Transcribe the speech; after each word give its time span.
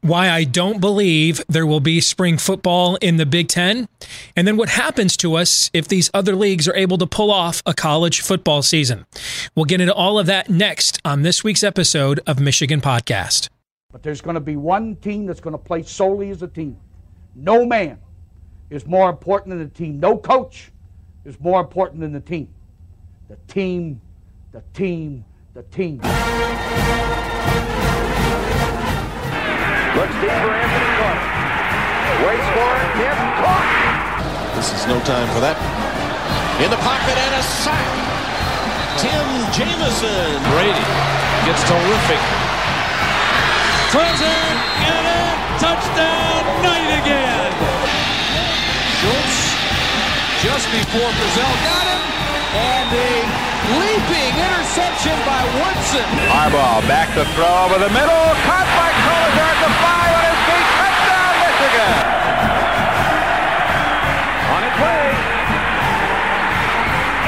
why 0.00 0.30
I 0.30 0.44
don't 0.44 0.80
believe 0.80 1.42
there 1.48 1.66
will 1.66 1.80
be 1.80 2.00
spring 2.00 2.38
football 2.38 2.96
in 2.96 3.16
the 3.16 3.26
Big 3.26 3.48
Ten, 3.48 3.88
and 4.34 4.46
then 4.46 4.56
what 4.56 4.68
happens 4.68 5.16
to 5.18 5.34
us 5.34 5.70
if 5.72 5.88
these 5.88 6.10
other 6.14 6.34
leagues 6.34 6.68
are 6.68 6.76
able 6.76 6.98
to 6.98 7.06
pull 7.06 7.30
off 7.30 7.62
a 7.66 7.74
college 7.74 8.20
football 8.20 8.62
season. 8.62 9.06
We'll 9.54 9.64
get 9.64 9.80
into 9.80 9.94
all 9.94 10.18
of 10.18 10.26
that 10.26 10.48
next 10.48 11.00
on 11.04 11.22
this 11.22 11.42
week's 11.42 11.64
episode 11.64 12.20
of 12.26 12.40
Michigan 12.40 12.80
Podcast. 12.80 13.48
But 13.92 14.02
there's 14.02 14.20
going 14.20 14.34
to 14.34 14.40
be 14.40 14.56
one 14.56 14.96
team 14.96 15.26
that's 15.26 15.40
going 15.40 15.52
to 15.54 15.58
play 15.58 15.82
solely 15.82 16.30
as 16.30 16.42
a 16.42 16.48
team. 16.48 16.76
No 17.34 17.64
man 17.64 17.98
is 18.70 18.86
more 18.86 19.08
important 19.08 19.50
than 19.50 19.58
the 19.60 19.74
team. 19.74 20.00
No 20.00 20.18
coach 20.18 20.70
is 21.24 21.38
more 21.40 21.60
important 21.60 22.00
than 22.00 22.12
the 22.12 22.20
team. 22.20 22.48
The 23.28 23.36
team, 23.48 24.00
the 24.52 24.62
team, 24.72 25.24
the 25.54 25.62
team. 25.64 26.00
Looks 29.96 30.12
deep 30.20 30.28
for 30.28 30.52
Anthony 30.52 30.90
Carter. 31.00 31.24
Waits 32.28 32.48
for 32.52 32.68
it. 32.68 32.88
Hit. 33.00 33.16
Caught. 33.40 34.52
This 34.52 34.68
is 34.76 34.84
no 34.84 35.00
time 35.08 35.24
for 35.32 35.40
that. 35.40 35.56
In 36.60 36.68
the 36.68 36.76
pocket 36.84 37.16
and 37.16 37.32
a 37.32 37.40
sack. 37.40 37.80
Tim 39.00 39.24
Jamison. 39.56 40.36
Brady 40.52 40.84
gets 41.48 41.64
terrific. 41.64 42.20
Throws 43.88 44.20
it. 44.20 44.56
Get 44.84 45.04
it. 45.16 45.36
Touchdown. 45.64 46.44
Knight 46.60 46.92
again. 47.00 47.52
Schultz 49.00 49.36
just 50.44 50.68
before 50.76 51.08
Brazil 51.08 51.52
got 51.64 51.88
him. 51.88 52.05
And 52.56 52.88
a 52.88 53.12
leaping 53.76 54.32
interception 54.32 55.16
by 55.28 55.44
Woodson. 55.60 56.08
Harbaugh 56.32 56.80
back 56.88 57.12
to 57.12 57.24
throw 57.36 57.68
over 57.68 57.76
the 57.76 57.92
middle. 57.92 58.24
Caught 58.48 58.68
by 58.72 58.90
Collier 59.04 59.44
at 59.44 59.58
the 59.60 59.72
five 59.84 60.12
on 60.16 60.24
his 60.24 60.40
feet. 60.48 60.68
Touchdown, 60.80 61.32
Michigan. 61.44 61.92
On 64.56 64.60
its 64.64 64.78
way. 64.80 65.04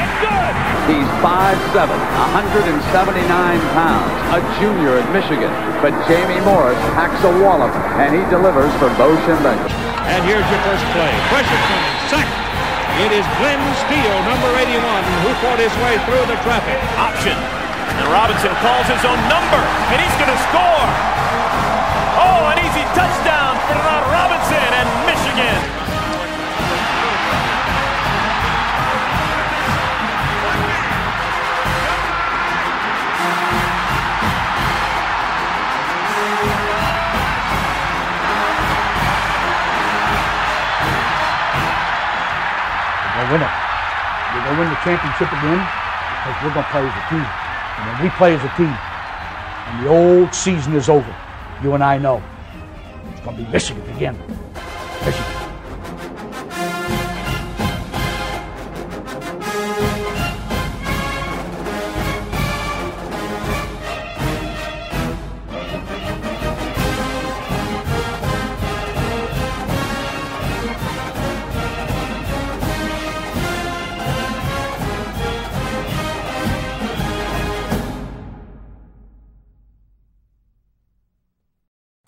It's 0.00 0.16
good. 0.24 0.54
He's 0.88 1.10
5'7", 1.20 1.92
179 1.92 3.60
pounds, 3.76 4.14
a 4.32 4.40
junior 4.56 4.96
at 4.96 5.06
Michigan. 5.12 5.52
But 5.84 5.92
Jamie 6.08 6.40
Morris 6.40 6.80
packs 6.96 7.20
a 7.24 7.32
wallop, 7.44 7.74
and 8.00 8.16
he 8.16 8.24
delivers 8.30 8.72
for 8.80 8.88
Bo 8.96 9.12
Schembechler. 9.28 9.68
And 10.08 10.24
here's 10.24 10.48
your 10.48 10.62
first 10.64 10.84
play. 10.96 11.12
Pressure 11.28 11.60
coming. 11.68 12.08
Sack. 12.08 12.47
It 12.98 13.14
is 13.14 13.22
Glenn 13.38 13.62
Steele, 13.86 14.18
number 14.26 14.50
81, 14.58 14.74
who 15.22 15.30
fought 15.38 15.62
his 15.62 15.70
way 15.86 15.94
through 16.02 16.26
the 16.26 16.34
traffic. 16.42 16.74
Option. 16.98 17.38
And 17.94 18.06
Robinson 18.10 18.50
calls 18.58 18.90
his 18.90 18.98
own 19.06 19.20
number, 19.30 19.62
and 19.94 20.02
he's 20.02 20.16
going 20.18 20.34
to 20.34 20.40
score. 20.50 20.86
Oh, 22.18 22.50
an 22.50 22.58
easy 22.58 22.82
touchdown 22.98 23.54
for 23.70 23.78
Robinson 24.10 24.70
and 24.74 24.88
Michigan. 25.06 25.87
Win 43.32 43.42
it. 43.42 43.54
We're 44.34 44.44
going 44.44 44.54
to 44.54 44.60
win 44.60 44.68
the 44.70 44.80
championship 44.84 45.28
again 45.32 45.60
because 45.60 46.36
we're 46.44 46.54
going 46.54 46.64
to 46.64 46.72
play 46.72 46.84
as 46.84 46.96
a 46.96 47.04
team. 47.08 47.26
And 47.26 47.84
when 47.92 48.02
we 48.02 48.10
play 48.16 48.34
as 48.34 48.44
a 48.44 48.52
team, 48.56 48.74
and 49.68 49.84
the 49.84 49.88
old 49.88 50.34
season 50.34 50.74
is 50.74 50.88
over, 50.88 51.14
you 51.62 51.74
and 51.74 51.82
I 51.82 51.98
know 51.98 52.22
it's 53.12 53.20
going 53.20 53.36
to 53.36 53.42
be 53.42 53.48
Michigan 53.50 53.88
again. 53.96 54.37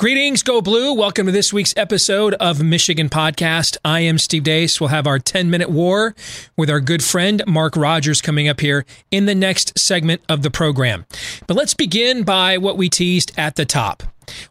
Greetings, 0.01 0.43
Go 0.43 0.63
Blue. 0.63 0.95
Welcome 0.95 1.27
to 1.27 1.33
this 1.33 1.53
week's 1.53 1.75
episode 1.77 2.33
of 2.41 2.63
Michigan 2.63 3.11
Podcast. 3.11 3.77
I 3.85 4.01
am 4.01 4.17
Steve 4.17 4.45
Deace. 4.45 4.81
We'll 4.81 4.89
have 4.89 5.07
our 5.07 5.19
10 5.19 5.51
minute 5.51 5.69
war 5.69 6.15
with 6.57 6.71
our 6.71 6.81
good 6.81 7.05
friend 7.05 7.43
Mark 7.47 7.77
Rogers 7.77 8.23
coming 8.23 8.49
up 8.49 8.61
here 8.61 8.87
in 9.11 9.27
the 9.27 9.35
next 9.35 9.79
segment 9.79 10.23
of 10.27 10.41
the 10.41 10.51
program. 10.51 11.05
But 11.47 11.59
let's 11.59 11.75
begin 11.75 12.23
by 12.23 12.57
what 12.57 12.79
we 12.79 12.89
teased 12.89 13.33
at 13.37 13.57
the 13.57 13.67
top. 13.67 14.03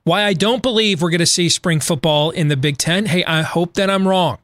Why 0.03 0.21
I 0.21 0.33
don't 0.33 0.61
believe 0.61 1.01
we're 1.01 1.09
going 1.09 1.17
to 1.17 1.25
see 1.25 1.49
spring 1.49 1.79
football 1.79 2.29
in 2.29 2.49
the 2.49 2.55
Big 2.55 2.77
Ten. 2.77 3.07
Hey, 3.07 3.23
I 3.23 3.41
hope 3.41 3.73
that 3.73 3.89
I'm 3.89 4.07
wrong. 4.07 4.38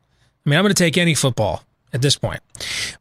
I 0.44 0.49
mean, 0.49 0.57
I'm 0.57 0.63
going 0.63 0.73
to 0.73 0.83
take 0.83 0.97
any 0.97 1.13
football 1.13 1.64
at 1.95 2.01
this 2.01 2.17
point. 2.17 2.41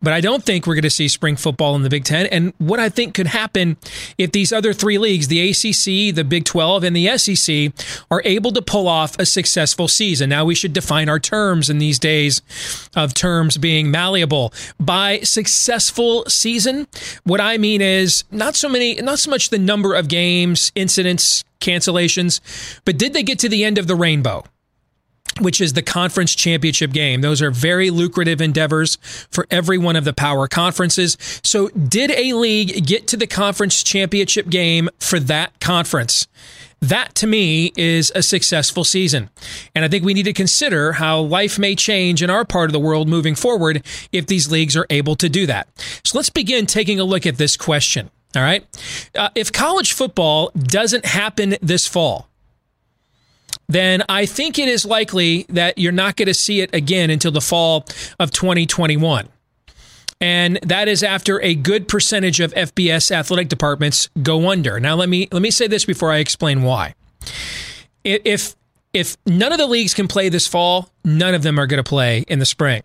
But 0.00 0.12
I 0.12 0.20
don't 0.20 0.42
think 0.42 0.66
we're 0.66 0.76
going 0.76 0.82
to 0.82 0.90
see 0.90 1.08
spring 1.08 1.36
football 1.36 1.74
in 1.74 1.82
the 1.82 1.90
Big 1.90 2.04
Ten. 2.04 2.26
And 2.26 2.54
what 2.58 2.78
I 2.80 2.88
think 2.88 3.12
could 3.12 3.26
happen 3.26 3.76
if 4.16 4.32
these 4.32 4.52
other 4.52 4.72
three 4.72 4.98
leagues, 4.98 5.28
the 5.28 5.50
ACC, 5.50 6.14
the 6.14 6.24
Big 6.24 6.44
12, 6.44 6.84
and 6.84 6.96
the 6.96 7.18
SEC, 7.18 7.72
are 8.10 8.22
able 8.24 8.52
to 8.52 8.62
pull 8.62 8.88
off 8.88 9.18
a 9.18 9.26
successful 9.26 9.88
season. 9.88 10.30
Now, 10.30 10.44
we 10.44 10.54
should 10.54 10.72
define 10.72 11.08
our 11.08 11.18
terms 11.18 11.68
in 11.68 11.78
these 11.78 11.98
days 11.98 12.40
of 12.94 13.12
terms 13.14 13.58
being 13.58 13.90
malleable. 13.90 14.54
By 14.78 15.20
successful 15.20 16.24
season, 16.28 16.86
what 17.24 17.40
I 17.40 17.58
mean 17.58 17.82
is 17.82 18.24
not 18.30 18.54
so 18.54 18.68
many, 18.68 18.94
not 18.94 19.18
so 19.18 19.30
much 19.30 19.50
the 19.50 19.58
number 19.58 19.94
of 19.94 20.06
games, 20.08 20.70
incidents, 20.76 21.42
cancellations, 21.60 22.40
but 22.84 22.96
did 22.96 23.12
they 23.12 23.24
get 23.24 23.40
to 23.40 23.48
the 23.48 23.64
end 23.64 23.76
of 23.78 23.88
the 23.88 23.96
rainbow? 23.96 24.44
Which 25.40 25.60
is 25.60 25.72
the 25.72 25.82
conference 25.82 26.34
championship 26.34 26.92
game. 26.92 27.20
Those 27.20 27.42
are 27.42 27.50
very 27.50 27.90
lucrative 27.90 28.40
endeavors 28.40 28.96
for 29.30 29.46
every 29.50 29.78
one 29.78 29.96
of 29.96 30.04
the 30.04 30.12
power 30.12 30.48
conferences. 30.48 31.16
So, 31.42 31.68
did 31.68 32.10
a 32.10 32.32
league 32.34 32.86
get 32.86 33.08
to 33.08 33.16
the 33.16 33.26
conference 33.26 33.82
championship 33.82 34.48
game 34.48 34.88
for 34.98 35.18
that 35.20 35.58
conference? 35.60 36.26
That 36.80 37.14
to 37.16 37.26
me 37.26 37.72
is 37.78 38.12
a 38.14 38.22
successful 38.22 38.84
season. 38.84 39.30
And 39.74 39.86
I 39.86 39.88
think 39.88 40.04
we 40.04 40.12
need 40.12 40.24
to 40.24 40.34
consider 40.34 40.92
how 40.92 41.20
life 41.20 41.58
may 41.58 41.74
change 41.74 42.22
in 42.22 42.28
our 42.28 42.44
part 42.44 42.68
of 42.68 42.72
the 42.72 42.80
world 42.80 43.08
moving 43.08 43.34
forward 43.34 43.82
if 44.12 44.26
these 44.26 44.50
leagues 44.50 44.76
are 44.76 44.86
able 44.90 45.16
to 45.16 45.30
do 45.30 45.46
that. 45.46 45.68
So 46.04 46.18
let's 46.18 46.28
begin 46.28 46.66
taking 46.66 47.00
a 47.00 47.04
look 47.04 47.24
at 47.24 47.38
this 47.38 47.56
question. 47.56 48.10
All 48.36 48.42
right. 48.42 48.66
Uh, 49.14 49.30
if 49.34 49.50
college 49.50 49.92
football 49.92 50.50
doesn't 50.54 51.06
happen 51.06 51.56
this 51.62 51.86
fall, 51.86 52.28
then 53.68 54.02
I 54.08 54.26
think 54.26 54.58
it 54.58 54.68
is 54.68 54.84
likely 54.84 55.46
that 55.48 55.78
you're 55.78 55.92
not 55.92 56.16
going 56.16 56.26
to 56.26 56.34
see 56.34 56.60
it 56.60 56.74
again 56.74 57.10
until 57.10 57.30
the 57.30 57.40
fall 57.40 57.86
of 58.18 58.30
2021. 58.30 59.28
And 60.20 60.58
that 60.62 60.88
is 60.88 61.02
after 61.02 61.40
a 61.42 61.54
good 61.54 61.88
percentage 61.88 62.40
of 62.40 62.54
FBS 62.54 63.10
athletic 63.10 63.48
departments 63.48 64.08
go 64.22 64.48
under. 64.50 64.80
Now 64.80 64.94
let 64.94 65.08
me 65.08 65.28
let 65.32 65.42
me 65.42 65.50
say 65.50 65.66
this 65.66 65.84
before 65.84 66.12
I 66.12 66.18
explain 66.18 66.62
why. 66.62 66.94
If 68.04 68.54
if 68.92 69.16
none 69.26 69.52
of 69.52 69.58
the 69.58 69.66
leagues 69.66 69.92
can 69.92 70.08
play 70.08 70.28
this 70.28 70.46
fall, 70.46 70.88
none 71.04 71.34
of 71.34 71.42
them 71.42 71.58
are 71.58 71.66
going 71.66 71.82
to 71.82 71.88
play 71.88 72.24
in 72.28 72.38
the 72.38 72.46
spring. 72.46 72.82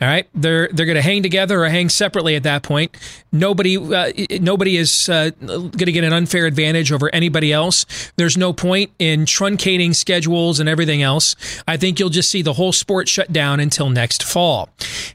All 0.00 0.06
right, 0.06 0.28
they're 0.32 0.68
they're 0.68 0.86
going 0.86 0.96
to 0.96 1.02
hang 1.02 1.24
together 1.24 1.64
or 1.64 1.68
hang 1.68 1.88
separately 1.88 2.36
at 2.36 2.44
that 2.44 2.62
point. 2.62 2.96
Nobody 3.32 3.76
uh, 3.76 4.12
nobody 4.40 4.76
is 4.76 5.08
uh, 5.08 5.30
going 5.40 5.72
to 5.72 5.92
get 5.92 6.04
an 6.04 6.12
unfair 6.12 6.46
advantage 6.46 6.92
over 6.92 7.12
anybody 7.12 7.52
else. 7.52 7.84
There's 8.14 8.36
no 8.36 8.52
point 8.52 8.92
in 9.00 9.24
truncating 9.24 9.92
schedules 9.96 10.60
and 10.60 10.68
everything 10.68 11.02
else. 11.02 11.34
I 11.66 11.76
think 11.76 11.98
you'll 11.98 12.10
just 12.10 12.30
see 12.30 12.42
the 12.42 12.52
whole 12.52 12.72
sport 12.72 13.08
shut 13.08 13.32
down 13.32 13.58
until 13.58 13.90
next 13.90 14.22
fall. 14.22 14.68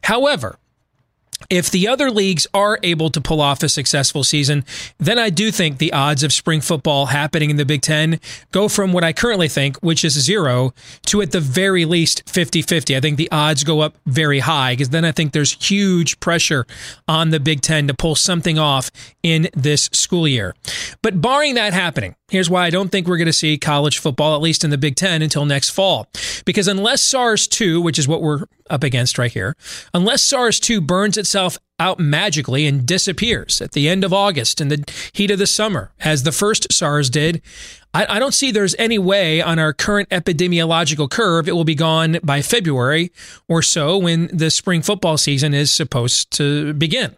However, 0.04 0.58
if 1.50 1.70
the 1.70 1.88
other 1.88 2.10
leagues 2.10 2.48
are 2.54 2.80
able 2.84 3.10
to 3.10 3.22
pull 3.22 3.42
off 3.42 3.64
a 3.64 3.70
successful 3.70 4.24
season, 4.24 4.66
then 4.98 5.20
I 5.20 5.30
do 5.30 5.52
think 5.52 5.78
the 5.78 5.94
odds 5.94 6.24
of 6.24 6.34
spring 6.34 6.62
football 6.62 7.08
happening 7.08 7.50
in 7.50 7.58
the 7.58 7.66
Big 7.66 7.82
Ten 7.82 8.20
go 8.52 8.68
from 8.68 8.94
what 8.94 9.04
I 9.04 9.14
currently 9.14 9.48
think, 9.48 9.78
which 9.78 10.04
is 10.04 10.14
zero, 10.14 10.74
to 11.08 11.22
at 11.22 11.32
the 11.32 11.40
very 11.40 11.86
least 11.86 12.30
50 12.30 12.62
50. 12.62 12.96
I 12.96 13.00
think 13.00 13.18
the 13.18 13.32
odds 13.32 13.64
go 13.64 13.82
up 13.82 13.96
very 14.06 14.40
high 14.40 14.74
because 14.74 14.90
then 14.90 15.06
I 15.06 15.12
think 15.12 15.34
there's 15.34 15.54
huge 15.54 16.20
pressure 16.20 16.66
on 17.08 17.30
the 17.30 17.40
Big 17.40 17.62
Ten 17.62 17.88
to 17.88 17.94
pull 17.94 18.16
something 18.16 18.58
off 18.58 18.92
in 19.22 19.50
this 19.54 19.90
school 19.94 20.28
year. 20.28 20.56
But 21.02 21.22
barring 21.22 21.56
that 21.56 21.74
happening, 21.74 22.16
here's 22.30 22.50
why 22.50 22.66
I 22.66 22.70
don't 22.70 22.90
think 22.90 23.08
we're 23.08 23.18
going 23.18 23.26
to 23.28 23.34
see 23.34 23.58
college 23.58 24.00
football, 24.00 24.36
at 24.36 24.42
least 24.42 24.64
in 24.64 24.70
the 24.70 24.78
Big 24.78 24.96
Ten, 24.96 25.22
until 25.22 25.46
next 25.46 25.70
fall. 25.70 26.08
Because 26.46 26.68
unless 26.68 27.02
SARS 27.02 27.48
2, 27.48 27.82
which 27.82 28.00
is 28.00 28.08
what 28.08 28.22
we're 28.22 28.46
up 28.70 28.84
against 28.84 29.18
right 29.18 29.32
here, 29.32 29.56
unless 29.94 30.24
SARS 30.24 30.60
2 30.60 30.82
burns 30.82 31.18
itself 31.18 31.33
out 31.36 32.00
magically 32.00 32.66
and 32.66 32.86
disappears 32.86 33.62
at 33.62 33.74
the 33.74 33.90
end 33.90 34.04
of 34.04 34.14
August 34.14 34.62
in 34.62 34.70
the 34.70 34.84
heat 35.14 35.32
of 35.32 35.40
the 35.40 35.48
summer, 35.48 35.92
as 36.00 36.24
the 36.24 36.32
first 36.32 36.72
SARS 36.72 37.10
did, 37.10 37.42
I, 37.94 38.16
I 38.16 38.20
don't 38.20 38.34
see 38.34 38.52
there's 38.52 38.76
any 38.80 38.98
way 38.98 39.42
on 39.42 39.60
our 39.60 39.74
current 39.74 40.10
epidemiological 40.10 41.10
curve 41.10 41.48
it 41.48 41.54
will 41.54 41.64
be 41.64 41.76
gone 41.76 42.20
by 42.24 42.42
February 42.42 43.12
or 43.48 43.62
so 43.62 43.98
when 43.98 44.30
the 44.34 44.50
spring 44.50 44.82
football 44.82 45.18
season 45.18 45.54
is 45.54 45.72
supposed 45.72 46.32
to 46.32 46.74
begin. 46.74 47.16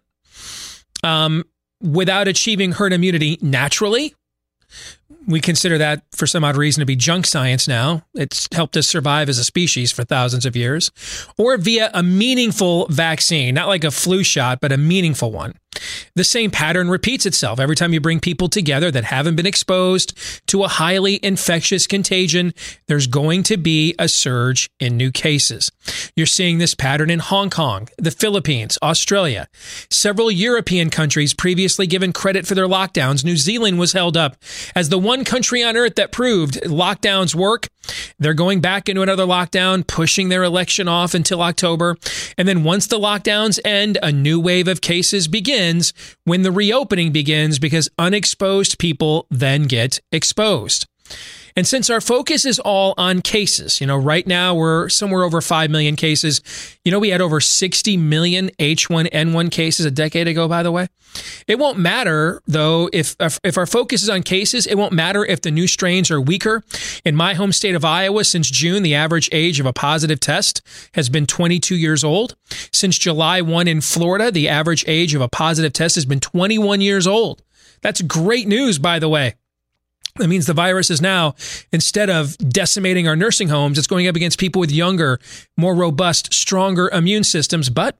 Um, 1.03 1.43
without 1.81 2.27
achieving 2.27 2.73
herd 2.73 2.93
immunity 2.93 3.37
naturally, 3.41 4.15
we 5.27 5.39
consider 5.39 5.77
that 5.77 6.03
for 6.11 6.27
some 6.27 6.43
odd 6.43 6.57
reason 6.57 6.81
to 6.81 6.85
be 6.85 6.95
junk 6.95 7.25
science 7.25 7.67
now. 7.67 8.03
It's 8.13 8.47
helped 8.51 8.77
us 8.77 8.87
survive 8.87 9.29
as 9.29 9.37
a 9.37 9.43
species 9.43 9.91
for 9.91 10.03
thousands 10.03 10.45
of 10.45 10.55
years. 10.55 10.91
Or 11.37 11.57
via 11.57 11.89
a 11.93 12.03
meaningful 12.03 12.87
vaccine, 12.87 13.55
not 13.55 13.67
like 13.67 13.83
a 13.83 13.91
flu 13.91 14.23
shot, 14.23 14.61
but 14.61 14.71
a 14.71 14.77
meaningful 14.77 15.31
one. 15.31 15.55
The 16.15 16.23
same 16.23 16.51
pattern 16.51 16.89
repeats 16.89 17.25
itself 17.25 17.59
every 17.59 17.75
time 17.75 17.93
you 17.93 17.99
bring 17.99 18.19
people 18.19 18.47
together 18.47 18.91
that 18.91 19.03
haven't 19.03 19.35
been 19.35 19.45
exposed 19.45 20.17
to 20.47 20.63
a 20.63 20.69
highly 20.69 21.19
infectious 21.23 21.87
contagion. 21.87 22.53
There's 22.87 23.07
going 23.07 23.43
to 23.43 23.57
be 23.57 23.93
a 23.99 24.07
surge 24.07 24.69
in 24.79 24.97
new 24.97 25.11
cases. 25.11 25.71
You're 26.15 26.25
seeing 26.25 26.57
this 26.57 26.75
pattern 26.75 27.09
in 27.09 27.19
Hong 27.19 27.49
Kong, 27.49 27.89
the 27.97 28.11
Philippines, 28.11 28.77
Australia. 28.81 29.47
Several 29.89 30.31
European 30.31 30.89
countries 30.89 31.33
previously 31.33 31.87
given 31.87 32.13
credit 32.13 32.47
for 32.47 32.55
their 32.55 32.67
lockdowns. 32.67 33.25
New 33.25 33.37
Zealand 33.37 33.79
was 33.79 33.93
held 33.93 34.15
up 34.15 34.37
as 34.75 34.89
the 34.89 34.94
one 34.97 35.23
country 35.23 35.63
on 35.63 35.77
earth 35.77 35.95
that 35.95 36.11
proved 36.11 36.61
lockdowns 36.63 37.35
work. 37.35 37.67
They're 38.19 38.33
going 38.33 38.61
back 38.61 38.89
into 38.89 39.01
another 39.01 39.25
lockdown, 39.25 39.85
pushing 39.85 40.29
their 40.29 40.43
election 40.43 40.87
off 40.87 41.13
until 41.13 41.41
October. 41.41 41.97
And 42.37 42.47
then 42.47 42.63
once 42.63 42.87
the 42.87 42.99
lockdowns 42.99 43.59
end, 43.65 43.97
a 44.01 44.11
new 44.11 44.39
wave 44.39 44.67
of 44.67 44.81
cases 44.81 45.27
begins 45.27 45.93
when 46.23 46.41
the 46.41 46.51
reopening 46.51 47.11
begins 47.11 47.59
because 47.59 47.89
unexposed 47.99 48.79
people 48.79 49.27
then 49.29 49.63
get 49.63 49.99
exposed. 50.11 50.87
And 51.57 51.65
since 51.65 51.89
our 51.89 52.01
focus 52.01 52.43
is 52.43 52.59
all 52.59 52.93
on 52.97 53.21
cases, 53.21 53.79
you 53.79 53.87
know, 53.87 53.95
right 53.95 54.27
now 54.27 54.53
we're 54.53 54.89
somewhere 54.89 55.23
over 55.23 55.39
5 55.39 55.69
million 55.69 55.95
cases. 55.95 56.41
You 56.83 56.91
know, 56.91 56.99
we 56.99 57.09
had 57.09 57.21
over 57.21 57.39
60 57.39 57.95
million 57.95 58.49
H1N1 58.59 59.51
cases 59.51 59.85
a 59.85 59.91
decade 59.91 60.27
ago, 60.27 60.49
by 60.49 60.63
the 60.63 60.71
way. 60.71 60.89
It 61.47 61.57
won't 61.57 61.77
matter, 61.79 62.41
though, 62.45 62.89
if, 62.91 63.15
if 63.21 63.57
our 63.57 63.65
focus 63.65 64.03
is 64.03 64.09
on 64.09 64.21
cases, 64.21 64.67
it 64.67 64.75
won't 64.75 64.91
matter 64.91 65.23
if 65.23 65.41
the 65.41 65.51
new 65.51 65.65
strains 65.65 66.11
are 66.11 66.19
weaker. 66.19 66.61
In 67.05 67.15
my 67.15 67.35
home 67.35 67.53
state 67.53 67.73
of 67.73 67.85
Iowa, 67.85 68.25
since 68.25 68.49
June, 68.49 68.83
the 68.83 68.95
average 68.95 69.29
age 69.31 69.61
of 69.61 69.65
a 69.65 69.71
positive 69.71 70.19
test 70.19 70.61
has 70.93 71.07
been 71.07 71.25
22 71.25 71.75
years 71.77 72.03
old. 72.03 72.35
Since 72.73 72.97
July 72.97 73.39
1 73.39 73.69
in 73.69 73.79
Florida, 73.79 74.29
the 74.29 74.49
average 74.49 74.83
age 74.87 75.15
of 75.15 75.21
a 75.21 75.29
positive 75.29 75.71
test 75.71 75.95
has 75.95 76.05
been 76.05 76.19
21 76.19 76.81
years 76.81 77.07
old. 77.07 77.43
That's 77.81 78.01
great 78.01 78.45
news, 78.45 78.77
by 78.77 78.99
the 78.99 79.07
way. 79.07 79.35
That 80.17 80.29
means 80.29 80.45
the 80.45 80.53
virus 80.53 80.89
is 80.89 81.01
now, 81.01 81.35
instead 81.73 82.09
of 82.09 82.37
decimating 82.37 83.05
our 83.05 83.17
nursing 83.17 83.49
homes, 83.49 83.77
it's 83.77 83.85
going 83.85 84.07
up 84.07 84.15
against 84.15 84.39
people 84.39 84.61
with 84.61 84.71
younger, 84.71 85.19
more 85.57 85.75
robust, 85.75 86.33
stronger 86.33 86.89
immune 86.89 87.25
systems. 87.25 87.69
But 87.69 87.97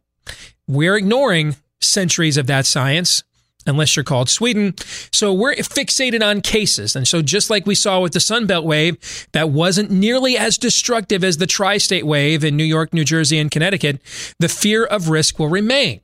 we're 0.66 0.96
ignoring 0.96 1.58
centuries 1.82 2.38
of 2.38 2.48
that 2.48 2.66
science, 2.66 3.24
unless 3.68 3.98
you're 3.98 4.06
called 4.06 4.30
Sweden. 4.30 4.76
So 5.12 5.34
we're 5.34 5.56
fixated 5.56 6.26
on 6.26 6.40
cases. 6.40 6.96
And 6.96 7.06
so, 7.06 7.22
just 7.22 7.50
like 7.50 7.66
we 7.66 7.76
saw 7.76 8.00
with 8.00 8.14
the 8.14 8.20
Sunbelt 8.20 8.64
wave, 8.64 9.28
that 9.34 9.50
wasn't 9.50 9.92
nearly 9.92 10.38
as 10.38 10.58
destructive 10.58 11.22
as 11.22 11.36
the 11.36 11.48
tri 11.48 11.78
state 11.78 12.06
wave 12.06 12.46
in 12.46 12.56
New 12.56 12.64
York, 12.64 12.94
New 12.94 13.04
Jersey, 13.04 13.40
and 13.40 13.52
Connecticut, 13.52 14.00
the 14.40 14.48
fear 14.48 14.86
of 14.86 15.10
risk 15.10 15.38
will 15.38 15.50
remain. 15.50 16.00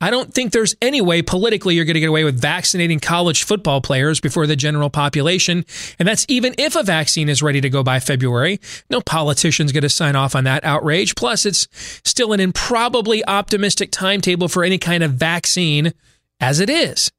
I 0.00 0.10
don't 0.10 0.32
think 0.32 0.52
there's 0.52 0.74
any 0.80 1.02
way 1.02 1.20
politically 1.20 1.74
you're 1.74 1.84
going 1.84 1.94
to 1.94 2.00
get 2.00 2.08
away 2.08 2.24
with 2.24 2.40
vaccinating 2.40 3.00
college 3.00 3.44
football 3.44 3.82
players 3.82 4.18
before 4.18 4.46
the 4.46 4.56
general 4.56 4.88
population. 4.88 5.66
And 5.98 6.08
that's 6.08 6.24
even 6.28 6.54
if 6.56 6.74
a 6.74 6.82
vaccine 6.82 7.28
is 7.28 7.42
ready 7.42 7.60
to 7.60 7.68
go 7.68 7.82
by 7.82 8.00
February. 8.00 8.60
No 8.88 9.02
politician's 9.02 9.72
going 9.72 9.82
to 9.82 9.90
sign 9.90 10.16
off 10.16 10.34
on 10.34 10.44
that 10.44 10.64
outrage. 10.64 11.14
Plus, 11.16 11.44
it's 11.44 11.68
still 12.02 12.32
an 12.32 12.40
improbably 12.40 13.22
optimistic 13.26 13.90
timetable 13.90 14.48
for 14.48 14.64
any 14.64 14.78
kind 14.78 15.02
of 15.02 15.12
vaccine 15.12 15.92
as 16.40 16.60
it 16.60 16.70
is. 16.70 17.12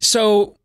So, 0.00 0.56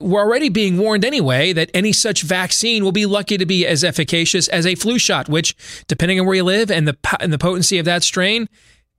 we're 0.00 0.20
already 0.20 0.50
being 0.50 0.76
warned 0.76 1.04
anyway 1.04 1.52
that 1.54 1.70
any 1.72 1.92
such 1.92 2.22
vaccine 2.22 2.84
will 2.84 2.92
be 2.92 3.06
lucky 3.06 3.38
to 3.38 3.46
be 3.46 3.66
as 3.66 3.82
efficacious 3.82 4.48
as 4.48 4.66
a 4.66 4.74
flu 4.74 4.98
shot, 4.98 5.28
which, 5.28 5.56
depending 5.86 6.20
on 6.20 6.26
where 6.26 6.34
you 6.34 6.44
live 6.44 6.70
and 6.70 6.86
the 6.86 6.96
and 7.20 7.32
the 7.32 7.38
potency 7.38 7.78
of 7.78 7.86
that 7.86 8.02
strain, 8.02 8.48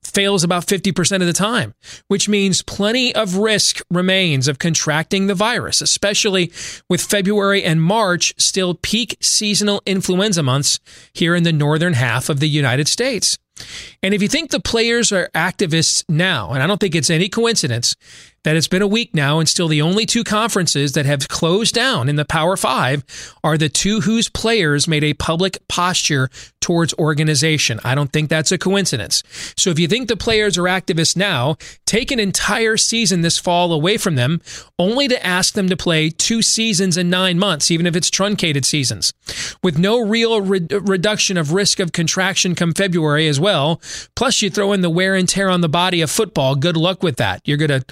fails 0.06 0.44
about 0.44 0.66
50% 0.66 1.22
of 1.22 1.28
the 1.28 1.34
time, 1.34 1.74
which 2.08 2.30
means 2.30 2.62
plenty 2.62 3.14
of 3.14 3.38
risk 3.38 3.82
remains 3.90 4.48
of 4.48 4.60
contracting 4.60 5.28
the 5.28 5.36
virus, 5.36 5.82
especially 5.82 6.52
with 6.90 7.02
February 7.02 7.64
and 7.64 7.82
March 7.82 8.34
still 8.38 8.76
peak 8.76 9.18
seasonal 9.22 9.82
influenza 9.86 10.44
months 10.44 10.80
here 11.14 11.36
in 11.36 11.44
the 11.44 11.54
northern 11.54 11.94
half 11.94 12.30
of 12.30 12.40
the 12.40 12.50
United 12.50 12.88
States. 12.88 13.38
And 14.02 14.14
if 14.14 14.22
you 14.22 14.28
think 14.28 14.50
the 14.50 14.60
players 14.60 15.12
are 15.12 15.30
activists 15.36 16.04
now, 16.10 16.52
and 16.52 16.64
I 16.64 16.68
don't 16.68 16.80
think 16.80 16.96
it's 16.96 17.10
any 17.10 17.30
coincidence 17.30 17.96
that 18.44 18.56
it's 18.56 18.68
been 18.68 18.82
a 18.82 18.88
week 18.88 19.14
now 19.14 19.40
and 19.40 19.48
still 19.48 19.68
the 19.68 19.82
only 19.82 20.06
two 20.06 20.24
conferences 20.24 20.94
that 20.94 21.06
have 21.06 21.28
closed 21.28 21.74
down 21.74 22.10
in 22.10 22.16
the 22.16 22.26
Power 22.26 22.58
Five 22.58 23.04
are 23.44 23.58
the 23.58 23.70
two 23.70 24.02
whose 24.02 24.28
players 24.28 24.88
made 24.88 25.04
a 25.04 25.14
public 25.14 25.60
posture 25.68 26.30
towards 26.64 26.94
organization. 26.94 27.80
I 27.84 27.94
don't 27.94 28.12
think 28.12 28.30
that's 28.30 28.52
a 28.54 28.58
coincidence. 28.58 29.22
So 29.58 29.70
if 29.70 29.78
you 29.78 29.88
think 29.90 30.08
the 30.08 30.16
players 30.16 30.58
are 30.58 30.64
activists 30.64 31.18
now, 31.18 31.58
take 31.86 32.10
an 32.10 32.22
entire 32.22 32.78
season 32.78 33.22
this 33.22 33.38
fall 33.38 33.74
away 33.74 33.98
from 33.98 34.16
them, 34.16 34.42
only 34.80 35.10
to 35.10 35.26
ask 35.26 35.56
them 35.56 35.68
to 35.68 35.76
play 35.76 36.10
two 36.10 36.42
seasons 36.42 36.96
in 36.96 37.10
nine 37.10 37.38
months, 37.38 37.70
even 37.70 37.86
if 37.86 37.98
it's 37.98 38.10
truncated 38.10 38.64
seasons, 38.66 39.14
with 39.62 39.78
no 39.78 40.00
real 40.00 40.40
re- 40.40 40.66
reduction 40.72 41.38
of 41.38 41.52
risk 41.52 41.82
of 41.82 41.92
contraction 41.92 42.56
come 42.56 42.74
February 42.74 43.28
as 43.28 43.42
well. 43.42 43.82
Plus, 44.16 44.42
you 44.42 44.50
throw 44.50 44.72
in 44.72 44.80
the 44.80 44.90
wear 44.90 45.16
and 45.16 45.28
tear 45.28 45.50
on 45.50 45.60
the 45.60 45.70
body 45.70 46.00
of 46.00 46.10
football. 46.10 46.56
Good 46.56 46.78
luck 46.78 47.04
with 47.04 47.18
that. 47.18 47.42
You're 47.44 47.58
gonna 47.58 47.84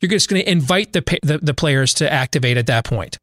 you're 0.00 0.10
just 0.10 0.28
going 0.28 0.42
to 0.42 0.50
invite 0.50 0.92
the, 0.92 1.02
the, 1.22 1.38
the 1.38 1.54
players 1.54 1.94
to 1.94 2.12
activate 2.12 2.56
at 2.56 2.66
that 2.66 2.84
point. 2.84 3.18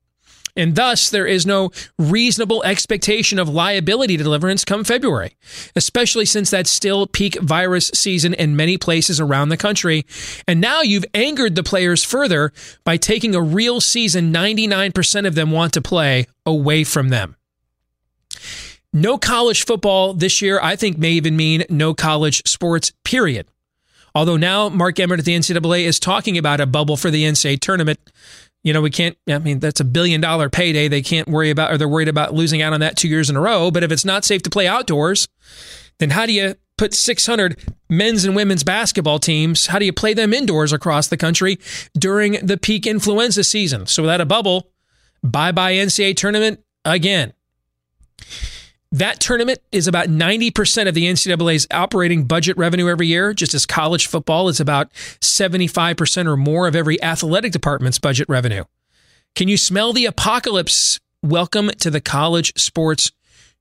And 0.55 0.75
thus, 0.75 1.09
there 1.09 1.25
is 1.25 1.45
no 1.45 1.71
reasonable 1.99 2.63
expectation 2.63 3.39
of 3.39 3.49
liability 3.49 4.15
deliverance 4.15 4.63
come 4.63 4.83
February, 4.83 5.35
especially 5.75 6.25
since 6.25 6.49
that's 6.49 6.69
still 6.69 7.07
peak 7.07 7.39
virus 7.41 7.91
season 7.93 8.33
in 8.33 8.55
many 8.55 8.77
places 8.77 9.19
around 9.19 9.49
the 9.49 9.57
country. 9.57 10.05
And 10.47 10.61
now 10.61 10.81
you've 10.81 11.05
angered 11.13 11.55
the 11.55 11.63
players 11.63 12.03
further 12.03 12.53
by 12.85 12.97
taking 12.97 13.35
a 13.35 13.41
real 13.41 13.81
season 13.81 14.33
99% 14.33 15.27
of 15.27 15.35
them 15.35 15.51
want 15.51 15.73
to 15.73 15.81
play 15.81 16.27
away 16.45 16.83
from 16.83 17.09
them. 17.09 17.35
No 18.93 19.17
college 19.17 19.65
football 19.65 20.13
this 20.13 20.41
year, 20.41 20.57
I 20.61 20.77
think, 20.77 20.97
may 20.97 21.11
even 21.11 21.35
mean 21.35 21.65
no 21.69 21.93
college 21.93 22.47
sports, 22.47 22.93
period. 23.03 23.45
Although 24.15 24.37
now 24.37 24.69
Mark 24.69 24.97
Emmert 24.97 25.19
at 25.19 25.25
the 25.25 25.35
NCAA 25.35 25.81
is 25.81 25.99
talking 25.99 26.37
about 26.37 26.61
a 26.61 26.65
bubble 26.65 26.95
for 26.95 27.11
the 27.11 27.25
NCAA 27.25 27.59
tournament. 27.59 27.99
You 28.65 28.73
know, 28.73 28.81
we 28.81 28.89
can't, 28.89 29.15
I 29.29 29.37
mean, 29.37 29.59
that's 29.59 29.79
a 29.79 29.85
billion 29.85 30.21
dollar 30.21 30.49
payday. 30.49 30.87
They 30.87 31.03
can't 31.03 31.27
worry 31.27 31.51
about, 31.51 31.71
or 31.71 31.77
they're 31.77 31.87
worried 31.87 32.07
about 32.07 32.33
losing 32.33 32.63
out 32.63 32.73
on 32.73 32.79
that 32.79 32.97
two 32.97 33.07
years 33.07 33.29
in 33.29 33.35
a 33.35 33.39
row. 33.39 33.69
But 33.69 33.83
if 33.83 33.91
it's 33.91 34.03
not 34.03 34.25
safe 34.25 34.41
to 34.41 34.49
play 34.49 34.67
outdoors, 34.67 35.27
then 35.99 36.09
how 36.09 36.25
do 36.25 36.33
you 36.33 36.55
put 36.75 36.95
600 36.95 37.59
men's 37.91 38.25
and 38.25 38.35
women's 38.35 38.63
basketball 38.63 39.19
teams, 39.19 39.67
how 39.67 39.77
do 39.77 39.85
you 39.85 39.93
play 39.93 40.15
them 40.15 40.33
indoors 40.33 40.73
across 40.73 41.07
the 41.07 41.15
country 41.15 41.59
during 41.97 42.33
the 42.43 42.57
peak 42.57 42.87
influenza 42.87 43.43
season? 43.43 43.85
So 43.85 44.01
without 44.01 44.19
a 44.19 44.25
bubble, 44.25 44.71
bye 45.23 45.51
bye 45.51 45.73
NCAA 45.73 46.17
tournament 46.17 46.59
again. 46.83 47.33
That 48.95 49.19
tournament 49.19 49.59
is 49.73 49.89
about 49.89 50.07
90% 50.07 50.87
of 50.87 50.93
the 50.93 51.03
NCAA's 51.03 51.67
operating 51.69 52.23
budget 52.23 52.55
revenue 52.55 52.87
every 52.87 53.07
year, 53.07 53.33
just 53.33 53.53
as 53.53 53.65
college 53.65 54.07
football 54.07 54.47
is 54.47 54.61
about 54.61 54.89
75% 55.19 56.27
or 56.27 56.37
more 56.37 56.65
of 56.65 56.77
every 56.77 57.03
athletic 57.03 57.51
department's 57.51 57.99
budget 57.99 58.29
revenue. 58.29 58.63
Can 59.35 59.49
you 59.49 59.57
smell 59.57 59.91
the 59.91 60.05
apocalypse? 60.05 61.01
Welcome 61.21 61.71
to 61.81 61.91
the 61.91 61.99
college 61.99 62.53
sports 62.57 63.11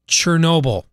Chernobyl. 0.07 0.85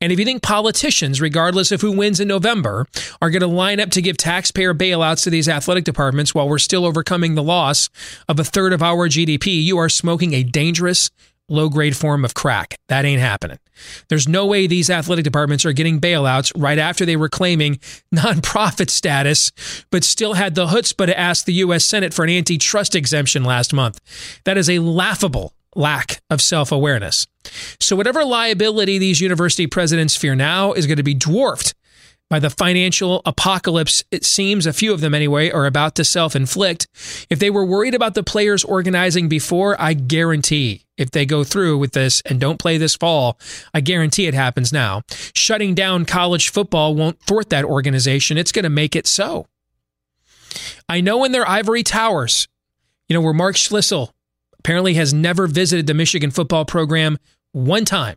And 0.00 0.10
if 0.10 0.18
you 0.18 0.24
think 0.24 0.42
politicians, 0.42 1.20
regardless 1.20 1.70
of 1.70 1.80
who 1.80 1.92
wins 1.92 2.18
in 2.18 2.26
November, 2.26 2.86
are 3.22 3.30
going 3.30 3.38
to 3.38 3.46
line 3.46 3.78
up 3.78 3.90
to 3.90 4.02
give 4.02 4.16
taxpayer 4.16 4.74
bailouts 4.74 5.22
to 5.22 5.30
these 5.30 5.48
athletic 5.48 5.84
departments 5.84 6.34
while 6.34 6.48
we're 6.48 6.58
still 6.58 6.86
overcoming 6.86 7.36
the 7.36 7.42
loss 7.44 7.88
of 8.28 8.40
a 8.40 8.44
third 8.44 8.72
of 8.72 8.82
our 8.82 9.08
GDP, 9.08 9.62
you 9.62 9.78
are 9.78 9.88
smoking 9.88 10.34
a 10.34 10.42
dangerous 10.42 11.08
low 11.48 11.68
grade 11.68 11.96
form 11.96 12.24
of 12.24 12.34
crack. 12.34 12.80
That 12.88 13.04
ain't 13.04 13.20
happening. 13.20 13.60
There's 14.08 14.28
no 14.28 14.46
way 14.46 14.66
these 14.66 14.90
athletic 14.90 15.24
departments 15.24 15.64
are 15.64 15.72
getting 15.72 16.00
bailouts 16.00 16.52
right 16.56 16.78
after 16.78 17.04
they 17.04 17.16
were 17.16 17.28
claiming 17.28 17.74
nonprofit 18.14 18.90
status, 18.90 19.52
but 19.90 20.04
still 20.04 20.34
had 20.34 20.54
the 20.54 20.66
chutzpah 20.66 21.06
to 21.06 21.18
ask 21.18 21.44
the 21.44 21.54
U.S. 21.54 21.84
Senate 21.84 22.14
for 22.14 22.24
an 22.24 22.30
antitrust 22.30 22.94
exemption 22.94 23.44
last 23.44 23.72
month. 23.72 24.00
That 24.44 24.58
is 24.58 24.70
a 24.70 24.78
laughable 24.78 25.52
lack 25.76 26.20
of 26.30 26.40
self 26.40 26.72
awareness. 26.72 27.26
So, 27.78 27.94
whatever 27.94 28.24
liability 28.24 28.98
these 28.98 29.20
university 29.20 29.66
presidents 29.66 30.16
fear 30.16 30.34
now 30.34 30.72
is 30.72 30.86
going 30.86 30.96
to 30.96 31.02
be 31.02 31.14
dwarfed 31.14 31.74
by 32.28 32.38
the 32.38 32.50
financial 32.50 33.22
apocalypse, 33.24 34.02
it 34.10 34.24
seems 34.24 34.66
a 34.66 34.72
few 34.72 34.92
of 34.92 35.00
them 35.00 35.14
anyway 35.14 35.50
are 35.50 35.66
about 35.66 35.94
to 35.96 36.04
self 36.04 36.34
inflict. 36.34 36.88
If 37.30 37.38
they 37.38 37.50
were 37.50 37.64
worried 37.64 37.94
about 37.94 38.14
the 38.14 38.22
players 38.22 38.64
organizing 38.64 39.28
before, 39.28 39.80
I 39.80 39.94
guarantee 39.94 40.82
if 40.96 41.10
they 41.10 41.26
go 41.26 41.44
through 41.44 41.78
with 41.78 41.92
this 41.92 42.22
and 42.22 42.40
don't 42.40 42.58
play 42.58 42.78
this 42.78 42.96
fall, 42.96 43.38
I 43.72 43.80
guarantee 43.80 44.26
it 44.26 44.34
happens 44.34 44.72
now. 44.72 45.02
Shutting 45.34 45.74
down 45.74 46.04
college 46.04 46.48
football 46.48 46.94
won't 46.94 47.20
thwart 47.20 47.50
that 47.50 47.64
organization, 47.64 48.38
it's 48.38 48.52
going 48.52 48.64
to 48.64 48.70
make 48.70 48.96
it 48.96 49.06
so. 49.06 49.46
I 50.88 51.00
know 51.00 51.24
in 51.24 51.32
their 51.32 51.48
ivory 51.48 51.82
towers, 51.82 52.48
you 53.08 53.14
know, 53.14 53.20
where 53.20 53.34
Mark 53.34 53.56
Schlissel 53.56 54.10
apparently 54.58 54.94
has 54.94 55.12
never 55.12 55.46
visited 55.46 55.86
the 55.86 55.94
Michigan 55.94 56.30
football 56.30 56.64
program 56.64 57.18
one 57.52 57.84
time 57.84 58.16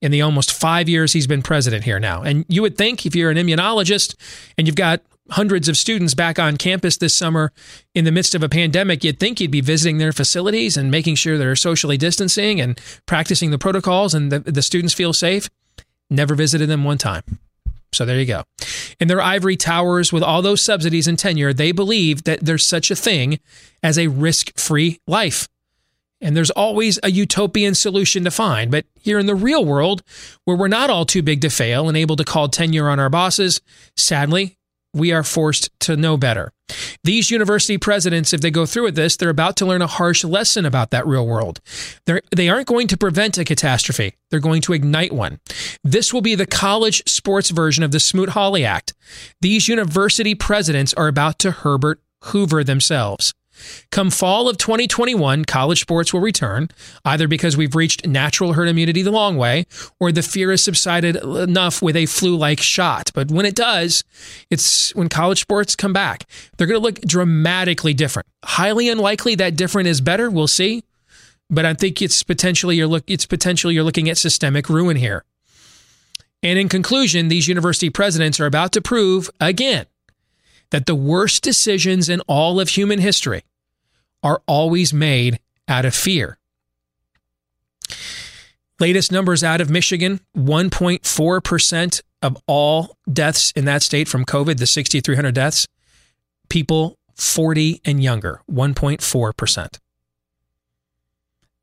in 0.00 0.10
the 0.10 0.22
almost 0.22 0.52
five 0.52 0.88
years 0.88 1.12
he's 1.12 1.26
been 1.26 1.42
president 1.42 1.84
here 1.84 1.98
now. 1.98 2.22
And 2.22 2.44
you 2.48 2.62
would 2.62 2.76
think 2.76 3.04
if 3.04 3.14
you're 3.14 3.30
an 3.30 3.36
immunologist 3.36 4.14
and 4.56 4.66
you've 4.66 4.76
got 4.76 5.02
hundreds 5.30 5.68
of 5.68 5.76
students 5.76 6.14
back 6.14 6.38
on 6.38 6.56
campus 6.56 6.96
this 6.96 7.14
summer 7.14 7.52
in 7.94 8.04
the 8.04 8.12
midst 8.12 8.34
of 8.34 8.42
a 8.42 8.48
pandemic, 8.48 9.04
you'd 9.04 9.20
think 9.20 9.40
you'd 9.40 9.50
be 9.50 9.60
visiting 9.60 9.98
their 9.98 10.12
facilities 10.12 10.76
and 10.76 10.90
making 10.90 11.14
sure 11.14 11.36
they're 11.36 11.56
socially 11.56 11.96
distancing 11.96 12.60
and 12.60 12.80
practicing 13.06 13.50
the 13.50 13.58
protocols 13.58 14.14
and 14.14 14.32
the, 14.32 14.38
the 14.40 14.62
students 14.62 14.94
feel 14.94 15.12
safe. 15.12 15.50
Never 16.10 16.34
visited 16.34 16.68
them 16.68 16.84
one 16.84 16.98
time. 16.98 17.22
So 17.92 18.04
there 18.04 18.18
you 18.18 18.26
go. 18.26 18.44
In 19.00 19.08
their 19.08 19.22
ivory 19.22 19.56
towers 19.56 20.12
with 20.12 20.22
all 20.22 20.42
those 20.42 20.62
subsidies 20.62 21.08
and 21.08 21.18
tenure, 21.18 21.52
they 21.52 21.72
believe 21.72 22.24
that 22.24 22.40
there's 22.40 22.64
such 22.64 22.90
a 22.90 22.96
thing 22.96 23.40
as 23.82 23.98
a 23.98 24.08
risk 24.08 24.58
free 24.58 25.00
life. 25.06 25.48
And 26.20 26.36
there's 26.36 26.50
always 26.50 26.98
a 27.02 27.10
utopian 27.10 27.74
solution 27.74 28.24
to 28.24 28.30
find. 28.30 28.70
But 28.70 28.86
here 29.00 29.18
in 29.18 29.26
the 29.26 29.34
real 29.34 29.64
world, 29.64 30.02
where 30.44 30.56
we're 30.56 30.68
not 30.68 30.90
all 30.90 31.04
too 31.04 31.22
big 31.22 31.40
to 31.42 31.50
fail 31.50 31.88
and 31.88 31.96
able 31.96 32.16
to 32.16 32.24
call 32.24 32.48
tenure 32.48 32.88
on 32.88 32.98
our 32.98 33.08
bosses, 33.08 33.60
sadly, 33.96 34.58
we 34.94 35.12
are 35.12 35.22
forced 35.22 35.70
to 35.80 35.96
know 35.96 36.16
better. 36.16 36.52
These 37.04 37.30
university 37.30 37.78
presidents, 37.78 38.32
if 38.32 38.40
they 38.40 38.50
go 38.50 38.66
through 38.66 38.84
with 38.84 38.96
this, 38.96 39.16
they're 39.16 39.30
about 39.30 39.56
to 39.56 39.66
learn 39.66 39.82
a 39.82 39.86
harsh 39.86 40.24
lesson 40.24 40.66
about 40.66 40.90
that 40.90 41.06
real 41.06 41.26
world. 41.26 41.60
They're, 42.06 42.22
they 42.34 42.48
aren't 42.48 42.66
going 42.66 42.88
to 42.88 42.96
prevent 42.96 43.38
a 43.38 43.44
catastrophe, 43.44 44.14
they're 44.30 44.40
going 44.40 44.62
to 44.62 44.72
ignite 44.72 45.12
one. 45.12 45.40
This 45.84 46.12
will 46.12 46.20
be 46.20 46.34
the 46.34 46.46
college 46.46 47.02
sports 47.06 47.50
version 47.50 47.84
of 47.84 47.92
the 47.92 48.00
Smoot 48.00 48.30
Hawley 48.30 48.64
Act. 48.64 48.94
These 49.40 49.68
university 49.68 50.34
presidents 50.34 50.92
are 50.94 51.08
about 51.08 51.38
to 51.40 51.50
Herbert 51.50 52.00
Hoover 52.24 52.64
themselves. 52.64 53.32
Come 53.90 54.10
fall 54.10 54.48
of 54.48 54.58
2021, 54.58 55.44
college 55.44 55.80
sports 55.80 56.12
will 56.12 56.20
return, 56.20 56.68
either 57.04 57.28
because 57.28 57.56
we've 57.56 57.74
reached 57.74 58.06
natural 58.06 58.52
herd 58.52 58.68
immunity 58.68 59.02
the 59.02 59.10
long 59.10 59.36
way, 59.36 59.66
or 59.98 60.12
the 60.12 60.22
fear 60.22 60.50
has 60.50 60.62
subsided 60.62 61.16
enough 61.16 61.80
with 61.82 61.96
a 61.96 62.06
flu 62.06 62.36
like 62.36 62.60
shot. 62.60 63.10
But 63.14 63.30
when 63.30 63.46
it 63.46 63.54
does, 63.54 64.04
it's 64.50 64.94
when 64.94 65.08
college 65.08 65.40
sports 65.40 65.76
come 65.76 65.92
back, 65.92 66.24
they're 66.56 66.66
going 66.66 66.80
to 66.80 66.84
look 66.84 67.00
dramatically 67.00 67.94
different. 67.94 68.26
Highly 68.44 68.88
unlikely 68.88 69.34
that 69.36 69.56
different 69.56 69.88
is 69.88 70.00
better. 70.00 70.30
We'll 70.30 70.46
see. 70.46 70.84
But 71.50 71.64
I 71.64 71.74
think 71.74 72.02
it's 72.02 72.22
potentially 72.22 72.76
you're 72.76 72.86
look 72.86 73.04
it's 73.06 73.24
potentially 73.24 73.74
you're 73.74 73.84
looking 73.84 74.10
at 74.10 74.18
systemic 74.18 74.68
ruin 74.68 74.96
here. 74.96 75.24
And 76.42 76.58
in 76.58 76.68
conclusion, 76.68 77.28
these 77.28 77.48
university 77.48 77.90
presidents 77.90 78.38
are 78.38 78.46
about 78.46 78.72
to 78.72 78.80
prove 78.80 79.30
again 79.40 79.86
that 80.70 80.86
the 80.86 80.94
worst 80.94 81.42
decisions 81.42 82.08
in 82.08 82.20
all 82.22 82.60
of 82.60 82.68
human 82.70 82.98
history 82.98 83.42
are 84.22 84.42
always 84.46 84.92
made 84.92 85.40
out 85.66 85.84
of 85.84 85.94
fear. 85.94 86.38
Latest 88.80 89.10
numbers 89.10 89.42
out 89.42 89.60
of 89.60 89.70
Michigan 89.70 90.20
1.4% 90.36 92.02
of 92.22 92.36
all 92.46 92.96
deaths 93.12 93.52
in 93.52 93.64
that 93.64 93.82
state 93.82 94.08
from 94.08 94.24
COVID, 94.24 94.58
the 94.58 94.66
6,300 94.66 95.34
deaths, 95.34 95.66
people 96.48 96.96
40 97.16 97.80
and 97.84 98.02
younger, 98.02 98.40
1.4%. 98.50 99.78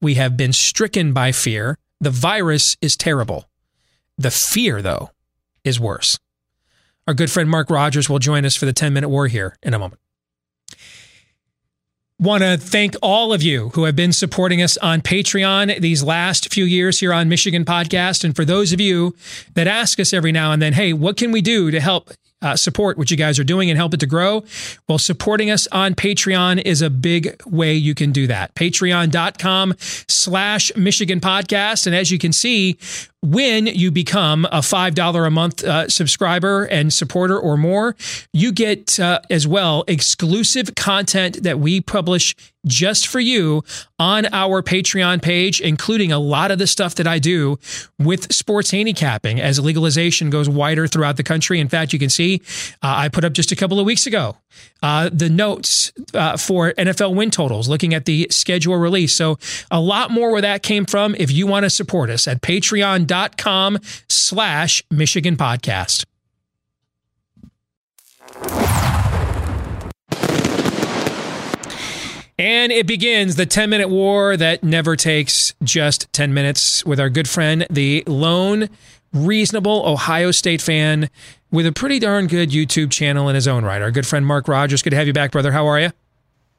We 0.02 0.16
have 0.16 0.36
been 0.38 0.54
stricken 0.54 1.14
by 1.14 1.32
fear. 1.32 1.78
The 2.00 2.10
virus 2.10 2.76
is 2.82 2.98
terrible. 2.98 3.50
The 4.18 4.32
fear, 4.32 4.82
though, 4.82 5.12
is 5.64 5.80
worse. 5.80 6.20
Our 7.08 7.14
good 7.14 7.32
friend 7.32 7.50
Mark 7.50 7.70
Rogers 7.70 8.10
will 8.10 8.20
join 8.20 8.46
us 8.46 8.56
for 8.56 8.66
the 8.66 8.74
10 8.74 8.94
minute 8.94 9.10
war 9.10 9.28
here 9.28 9.56
in 9.64 9.74
a 9.74 9.80
moment. 9.80 10.02
Want 12.18 12.44
to 12.44 12.58
thank 12.58 12.96
all 13.02 13.34
of 13.34 13.44
you 13.44 13.70
who 13.74 13.84
have 13.84 13.96
been 13.98 14.14
supporting 14.14 14.62
us 14.62 14.78
on 14.78 15.02
Patreon 15.02 15.82
these 15.82 16.02
last 16.02 16.54
few 16.54 16.64
years 16.64 17.02
here 17.02 17.12
on 17.12 17.28
Michigan 17.28 17.66
Podcast. 17.66 18.24
And 18.24 18.34
for 18.34 18.46
those 18.46 18.72
of 18.72 18.80
you 18.80 19.14
that 19.56 19.68
ask 19.68 20.00
us 20.00 20.14
every 20.14 20.32
now 20.32 20.54
and 20.54 20.62
then, 20.62 20.72
hey, 20.72 20.94
what 20.94 21.18
can 21.18 21.34
we 21.34 21.42
do 21.42 21.72
to 21.72 21.82
help 21.82 22.12
uh, 22.46 22.56
support 22.56 22.98
what 22.98 23.10
you 23.10 23.18
guys 23.18 23.40
are 23.40 23.44
doing 23.44 23.70
and 23.72 23.78
help 23.78 23.94
it 23.94 24.00
to 24.02 24.06
grow? 24.06 24.44
Well, 24.88 25.00
supporting 25.00 25.50
us 25.50 25.68
on 25.72 25.96
Patreon 25.96 26.62
is 26.64 26.84
a 26.84 26.92
big 26.92 27.42
way 27.46 27.74
you 27.74 27.96
can 27.96 28.12
do 28.12 28.28
that. 28.28 28.54
Patreon.com 28.54 29.74
slash 29.80 30.72
Michigan 30.76 31.20
Podcast. 31.20 31.88
And 31.88 31.96
as 31.96 32.12
you 32.12 32.20
can 32.20 32.32
see, 32.32 32.78
when 33.24 33.66
you 33.66 33.90
become 33.90 34.46
a 34.46 34.60
$5 34.60 35.28
a 35.28 35.32
month 35.32 35.64
uh, 35.64 35.90
subscriber 35.90 36.66
and 36.66 36.94
supporter 36.94 37.40
or 37.40 37.58
more, 37.58 37.96
you 38.32 38.52
get 38.52 39.00
uh, 39.00 39.22
as 39.32 39.48
well 39.48 39.84
exclusive 39.88 40.76
content 40.76 41.42
that 41.42 41.60
we 41.60 41.82
publish 41.82 42.36
just 42.66 43.08
for 43.08 43.20
you 43.20 43.64
on 44.00 44.26
our 44.34 44.62
Patreon 44.62 45.22
page, 45.22 45.62
including 45.62 46.12
a 46.12 46.20
lot 46.20 46.52
of 46.52 46.60
the 46.60 46.68
stuff 46.68 46.96
that 46.96 47.08
I 47.08 47.20
do 47.20 47.60
with 48.00 48.34
sports 48.34 48.72
handicapping 48.72 49.40
as 49.40 49.60
legalization 49.60 50.30
goes 50.30 50.50
wider 50.50 50.88
throughout 50.88 51.18
the 51.18 51.24
country. 51.24 51.60
In 51.60 51.70
fact, 51.70 51.94
you 51.94 52.00
can 52.00 52.10
see 52.10 52.42
uh, 52.84 52.94
I 52.98 53.10
put 53.10 53.24
up 53.24 53.34
just 53.34 53.52
a 53.52 53.56
couple 53.56 53.80
of 53.80 53.86
weeks 53.86 54.08
ago 54.08 54.38
uh, 54.82 55.10
the 55.12 55.30
notes 55.30 55.92
uh, 56.14 56.38
for 56.38 56.74
NFL 56.74 57.16
win 57.16 57.32
totals, 57.32 57.68
looking 57.68 57.94
at 57.94 58.06
the 58.06 58.28
schedule 58.30 58.78
release. 58.78 59.14
So 59.14 59.38
a 59.72 59.80
lot 59.80 60.12
more 60.12 60.32
where 60.32 60.42
that 60.42 60.64
came 60.64 60.86
from. 60.86 61.16
If 61.18 61.32
you 61.32 61.48
want 61.48 61.64
to 61.64 61.70
support 61.70 62.10
us 62.10 62.28
at 62.28 62.42
patreon.com 62.42 63.80
slash 64.08 64.84
Michigan 64.92 65.38
podcast. 65.38 66.06
And 72.38 72.72
it 72.72 72.86
begins 72.86 73.36
the 73.36 73.46
10 73.46 73.70
minute 73.70 73.90
war 73.90 74.36
that 74.36 74.64
never 74.64 74.96
takes 74.96 75.54
just 75.64 76.12
10 76.12 76.34
minutes 76.34 76.86
with 76.86 77.00
our 77.00 77.10
good 77.10 77.30
friend, 77.30 77.66
the 77.70 78.04
lone 78.08 78.70
reasonable 79.14 79.84
Ohio 79.86 80.32
State 80.32 80.62
fan 80.62 81.10
with 81.50 81.66
a 81.66 81.72
pretty 81.72 82.00
darn 82.00 82.28
good 82.28 82.50
YouTube 82.50 82.92
channel 82.92 83.30
in 83.30 83.36
his 83.36 83.48
own 83.48 83.64
right. 83.64 83.82
Our 83.82 83.92
good 83.92 84.06
friend 84.06 84.26
Mark 84.26 84.50
Rogers. 84.50 84.82
Good 84.82 84.90
to 84.90 84.98
have 84.98 85.08
you 85.08 85.14
back, 85.14 85.32
brother. 85.32 85.54
How 85.54 85.66
are 85.68 85.80
you? 85.80 85.92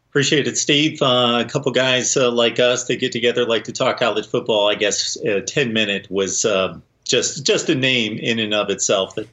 Appreciate 0.08 0.48
it, 0.48 0.56
Steve. 0.56 1.02
Uh, 1.02 1.42
a 1.44 1.48
couple 1.48 1.70
guys 1.72 2.16
uh, 2.16 2.30
like 2.30 2.58
us 2.58 2.86
that 2.86 2.96
get 2.96 3.12
together 3.12 3.44
like 3.44 3.64
to 3.64 3.72
talk 3.72 3.98
college 3.98 4.26
football. 4.26 4.68
I 4.68 4.74
guess 4.74 5.18
uh, 5.26 5.40
10 5.46 5.74
minute 5.74 6.10
was 6.10 6.46
uh, 6.46 6.78
just 7.04 7.44
just 7.44 7.68
a 7.68 7.74
name 7.74 8.16
in 8.16 8.38
and 8.38 8.54
of 8.54 8.70
itself. 8.70 9.14
That 9.16 9.28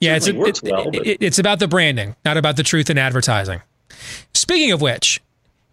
yeah, 0.00 0.16
it's, 0.16 0.26
a, 0.26 0.42
it's, 0.42 0.62
well, 0.62 0.88
it, 0.94 1.18
it's 1.20 1.38
about 1.38 1.58
the 1.58 1.68
branding, 1.68 2.16
not 2.24 2.38
about 2.38 2.56
the 2.56 2.62
truth 2.62 2.88
in 2.88 2.96
advertising. 2.96 3.60
Speaking 4.32 4.72
of 4.72 4.80
which, 4.80 5.20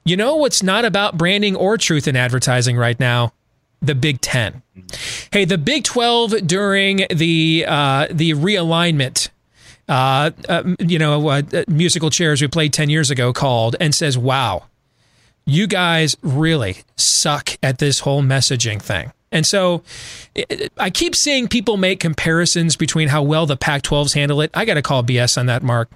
you 0.06 0.18
know 0.18 0.36
what's 0.36 0.64
not 0.64 0.86
about 0.86 1.18
branding 1.18 1.56
or 1.56 1.78
truth 1.78 2.08
in 2.08 2.16
advertising 2.16 2.78
right 2.78 3.00
now? 3.00 3.34
The 3.82 3.96
Big 3.96 4.22
Ten. 4.22 4.62
Hey, 5.32 5.46
the 5.46 5.58
Big 5.58 5.84
Twelve 5.84 6.32
during 6.46 7.06
the 7.10 7.66
uh, 7.68 8.08
the 8.12 8.32
realignment, 8.32 9.30
uh, 9.88 10.32
uh, 10.50 10.76
you 10.80 11.00
know, 11.00 11.28
uh, 11.30 11.42
musical 11.68 12.10
chairs 12.10 12.42
we 12.42 12.48
played 12.48 12.74
ten 12.74 12.90
years 12.90 13.10
ago 13.10 13.32
called 13.32 13.76
and 13.80 13.96
says, 13.96 14.18
"Wow, 14.18 14.66
you 15.46 15.68
guys 15.68 16.18
really 16.22 16.80
suck 16.98 17.58
at 17.64 17.78
this 17.78 18.00
whole 18.00 18.22
messaging 18.22 18.82
thing." 18.82 19.14
And 19.32 19.46
so 19.46 19.84
I 20.78 20.90
keep 20.90 21.16
seeing 21.16 21.48
people 21.48 21.78
make 21.78 22.00
comparisons 22.00 22.76
between 22.76 23.10
how 23.10 23.22
well 23.22 23.46
the 23.46 23.58
Pac 23.58 23.84
12s 23.84 24.14
handle 24.14 24.42
it. 24.42 24.50
I 24.54 24.66
got 24.66 24.74
to 24.74 24.82
call 24.82 25.04
BS 25.04 25.38
on 25.38 25.46
that, 25.46 25.62
Mark. 25.62 25.92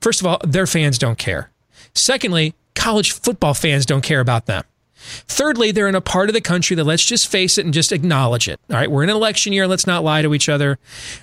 First 0.00 0.20
of 0.20 0.26
all, 0.26 0.38
their 0.44 0.66
fans 0.66 0.98
don't 0.98 1.18
care. 1.18 1.50
Secondly, 1.94 2.54
college 2.76 3.12
football 3.12 3.54
fans 3.54 3.86
don't 3.86 4.02
care 4.02 4.20
about 4.20 4.46
them. 4.46 4.64
Thirdly, 4.98 5.70
they're 5.70 5.88
in 5.88 5.94
a 5.94 6.00
part 6.00 6.28
of 6.28 6.34
the 6.34 6.40
country 6.40 6.74
that 6.76 6.84
let's 6.84 7.04
just 7.04 7.28
face 7.28 7.58
it 7.58 7.64
and 7.64 7.72
just 7.72 7.92
acknowledge 7.92 8.48
it. 8.48 8.58
All 8.70 8.76
right, 8.76 8.90
we're 8.90 9.04
in 9.04 9.10
an 9.10 9.16
election 9.16 9.52
year. 9.52 9.66
Let's 9.66 9.86
not 9.86 10.02
lie 10.02 10.22
to 10.22 10.34
each 10.34 10.48
other. 10.48 10.78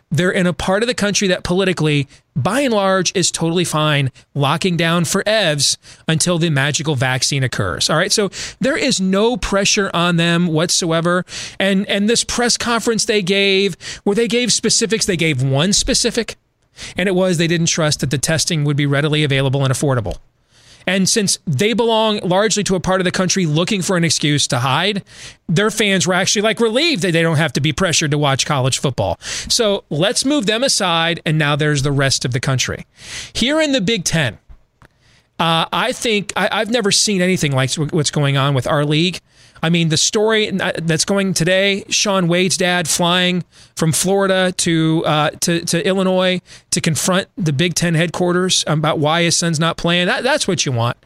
They're 0.10 0.31
in 0.31 0.48
a 0.48 0.53
part 0.53 0.83
of 0.83 0.88
the 0.88 0.93
country 0.93 1.27
that 1.27 1.43
politically, 1.43 2.07
by 2.36 2.62
and 2.62 2.74
large, 2.74 3.12
is 3.15 3.31
totally 3.31 3.65
fine 3.65 4.12
locking 4.33 4.77
down 4.77 5.05
for 5.05 5.24
EVs 5.24 5.77
until 6.07 6.38
the 6.38 6.50
magical 6.50 6.95
vaccine 6.95 7.43
occurs. 7.43 7.89
All 7.89 7.98
right, 7.98 8.12
so 8.12 8.29
there 8.60 8.77
is 8.77 9.01
no 9.01 9.38
pressure 9.38 9.91
on 9.93 10.15
them 10.15 10.48
whatsoever. 10.48 11.25
And 11.60 11.88
and 11.89 12.10
this 12.10 12.24
press 12.24 12.57
conference 12.57 13.05
they 13.05 13.22
gave, 13.22 13.75
where 14.03 14.15
they 14.15 14.27
gave 14.27 14.53
specifics, 14.53 15.05
they 15.05 15.17
gave 15.17 15.43
one 15.43 15.74
specific, 15.74 16.38
and 16.95 17.10
it 17.10 17.15
was 17.15 17.38
they 17.38 17.48
didn't 17.48 17.67
trust 17.67 18.00
that 18.00 18.12
the 18.12 18.17
testing 18.17 18.63
would 18.63 18.77
be 18.77 18.86
readily 18.86 19.24
available 19.24 19.65
and 19.65 19.74
affordable. 19.74 20.17
And 20.87 21.07
since 21.07 21.39
they 21.45 21.73
belong 21.73 22.19
largely 22.19 22.63
to 22.65 22.75
a 22.75 22.79
part 22.79 23.01
of 23.01 23.05
the 23.05 23.11
country 23.11 23.45
looking 23.45 23.81
for 23.81 23.97
an 23.97 24.03
excuse 24.03 24.47
to 24.47 24.59
hide, 24.59 25.03
their 25.47 25.71
fans 25.71 26.07
were 26.07 26.13
actually 26.13 26.41
like 26.41 26.59
relieved 26.59 27.01
that 27.03 27.11
they 27.11 27.21
don't 27.21 27.37
have 27.37 27.53
to 27.53 27.61
be 27.61 27.73
pressured 27.73 28.11
to 28.11 28.17
watch 28.17 28.45
college 28.45 28.79
football. 28.79 29.17
So 29.21 29.83
let's 29.89 30.25
move 30.25 30.45
them 30.45 30.63
aside. 30.63 31.21
And 31.25 31.37
now 31.37 31.55
there's 31.55 31.83
the 31.83 31.91
rest 31.91 32.25
of 32.25 32.33
the 32.33 32.39
country. 32.39 32.85
Here 33.33 33.61
in 33.61 33.71
the 33.71 33.81
Big 33.81 34.03
Ten, 34.03 34.37
uh, 35.39 35.65
I 35.71 35.91
think 35.91 36.31
I, 36.35 36.59
have 36.59 36.69
never 36.69 36.91
seen 36.91 37.21
anything 37.21 37.51
like 37.51 37.73
what's 37.75 38.11
going 38.11 38.37
on 38.37 38.53
with 38.53 38.67
our 38.67 38.85
league. 38.85 39.19
I 39.63 39.70
mean, 39.70 39.88
the 39.88 39.98
story 39.98 40.51
that's 40.51 41.05
going 41.05 41.34
today: 41.34 41.86
Shaun 41.89 42.27
Wade's 42.27 42.58
dad 42.58 42.88
flying 42.88 43.46
from 43.77 43.93
Florida 43.93 44.51
to 44.58 45.03
uh, 45.05 45.29
to, 45.41 45.62
to 45.65 45.88
Illinois 45.88 46.41
to 46.72 46.82
confront 46.82 47.29
the 47.38 47.53
Big 47.53 47.74
Ten 47.74 47.96
headquarters 47.96 48.65
about 48.67 49.00
why 49.00 49.24
his 49.24 49.38
son's 49.38 49.60
not 49.60 49.77
playing. 49.77 50.08
That, 50.08 50.24
that's 50.24 50.48
what 50.48 50.65
you 50.65 50.74
want. 50.74 50.98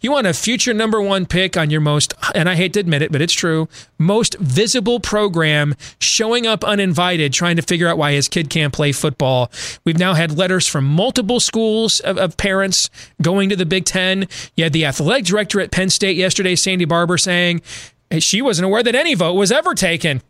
You 0.00 0.12
want 0.12 0.26
a 0.26 0.34
future 0.34 0.74
number 0.74 1.00
one 1.00 1.26
pick 1.26 1.56
on 1.56 1.70
your 1.70 1.80
most, 1.80 2.14
and 2.34 2.48
I 2.48 2.54
hate 2.54 2.74
to 2.74 2.80
admit 2.80 3.02
it, 3.02 3.10
but 3.10 3.22
it's 3.22 3.32
true, 3.32 3.66
most 3.98 4.36
visible 4.38 5.00
program 5.00 5.74
showing 5.98 6.46
up 6.46 6.62
uninvited, 6.62 7.32
trying 7.32 7.56
to 7.56 7.62
figure 7.62 7.88
out 7.88 7.96
why 7.96 8.12
his 8.12 8.28
kid 8.28 8.50
can't 8.50 8.74
play 8.74 8.92
football. 8.92 9.50
We've 9.84 9.98
now 9.98 10.14
had 10.14 10.36
letters 10.36 10.68
from 10.68 10.84
multiple 10.84 11.40
schools 11.40 12.00
of, 12.00 12.18
of 12.18 12.36
parents 12.36 12.90
going 13.22 13.48
to 13.48 13.56
the 13.56 13.66
Big 13.66 13.86
Ten. 13.86 14.28
You 14.54 14.64
had 14.64 14.74
the 14.74 14.84
athletic 14.84 15.24
director 15.24 15.60
at 15.60 15.70
Penn 15.70 15.88
State 15.88 16.16
yesterday, 16.16 16.56
Sandy 16.56 16.84
Barbour, 16.84 17.18
saying 17.18 17.62
she 18.18 18.42
wasn't 18.42 18.66
aware 18.66 18.82
that 18.82 18.94
any 18.94 19.14
vote 19.14 19.34
was 19.34 19.52
ever 19.52 19.74
taken 19.74 20.22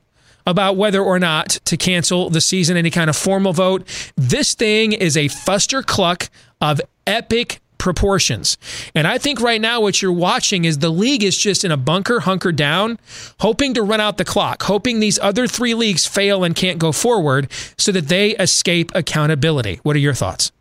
about 0.47 0.77
whether 0.77 1.03
or 1.03 1.19
not 1.19 1.49
to 1.65 1.77
cancel 1.77 2.31
the 2.31 2.41
season, 2.41 2.77
any 2.77 2.91
kind 2.91 3.11
of 3.11 3.17
formal 3.17 3.53
vote. 3.53 3.87
This 4.17 4.55
thing 4.55 4.93
is 4.93 5.17
a 5.17 5.27
fuster 5.27 5.85
cluck 5.85 6.31
of 6.61 6.81
epic 7.07 7.61
proportions. 7.79 8.57
And 8.95 9.07
I 9.07 9.19
think 9.19 9.41
right 9.41 9.61
now 9.61 9.81
what 9.81 10.01
you're 10.01 10.13
watching 10.13 10.65
is 10.65 10.79
the 10.79 10.91
league 10.91 11.23
is 11.23 11.37
just 11.37 11.65
in 11.65 11.71
a 11.71 11.77
bunker, 11.77 12.21
hunker 12.21 12.53
down, 12.53 12.99
hoping 13.41 13.75
to 13.75 13.83
run 13.83 14.01
out 14.01 14.19
the 14.19 14.25
clock, 14.25 14.63
hoping 14.63 15.01
these 15.01 15.19
other 15.19 15.47
three 15.47 15.75
leagues 15.75 16.07
fail 16.07 16.45
and 16.45 16.55
can't 16.55 16.79
go 16.79 16.93
forward 16.93 17.51
so 17.77 17.93
that 17.93 18.09
they 18.09 18.31
escape 18.37 18.91
accountability. 18.95 19.81
What 19.83 19.95
are 19.97 20.01
your 20.01 20.15
thoughts? 20.15 20.53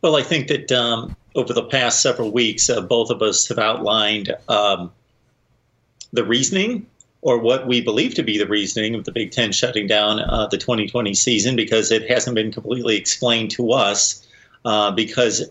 Well, 0.00 0.16
I 0.16 0.22
think 0.22 0.48
that 0.48 0.70
um, 0.70 1.16
over 1.34 1.52
the 1.52 1.64
past 1.64 2.02
several 2.02 2.30
weeks, 2.30 2.68
uh, 2.68 2.80
both 2.82 3.10
of 3.10 3.22
us 3.22 3.48
have 3.48 3.58
outlined 3.58 4.34
um, 4.48 4.92
the 6.12 6.24
reasoning 6.24 6.86
or 7.22 7.38
what 7.38 7.66
we 7.66 7.80
believe 7.80 8.14
to 8.14 8.22
be 8.22 8.36
the 8.36 8.46
reasoning 8.46 8.94
of 8.94 9.04
the 9.04 9.12
Big 9.12 9.30
Ten 9.30 9.52
shutting 9.52 9.86
down 9.86 10.20
uh, 10.20 10.48
the 10.48 10.58
2020 10.58 11.14
season 11.14 11.56
because 11.56 11.90
it 11.90 12.10
hasn't 12.10 12.34
been 12.34 12.52
completely 12.52 12.96
explained 12.96 13.50
to 13.52 13.72
us. 13.72 14.26
Uh, 14.64 14.90
because 14.90 15.50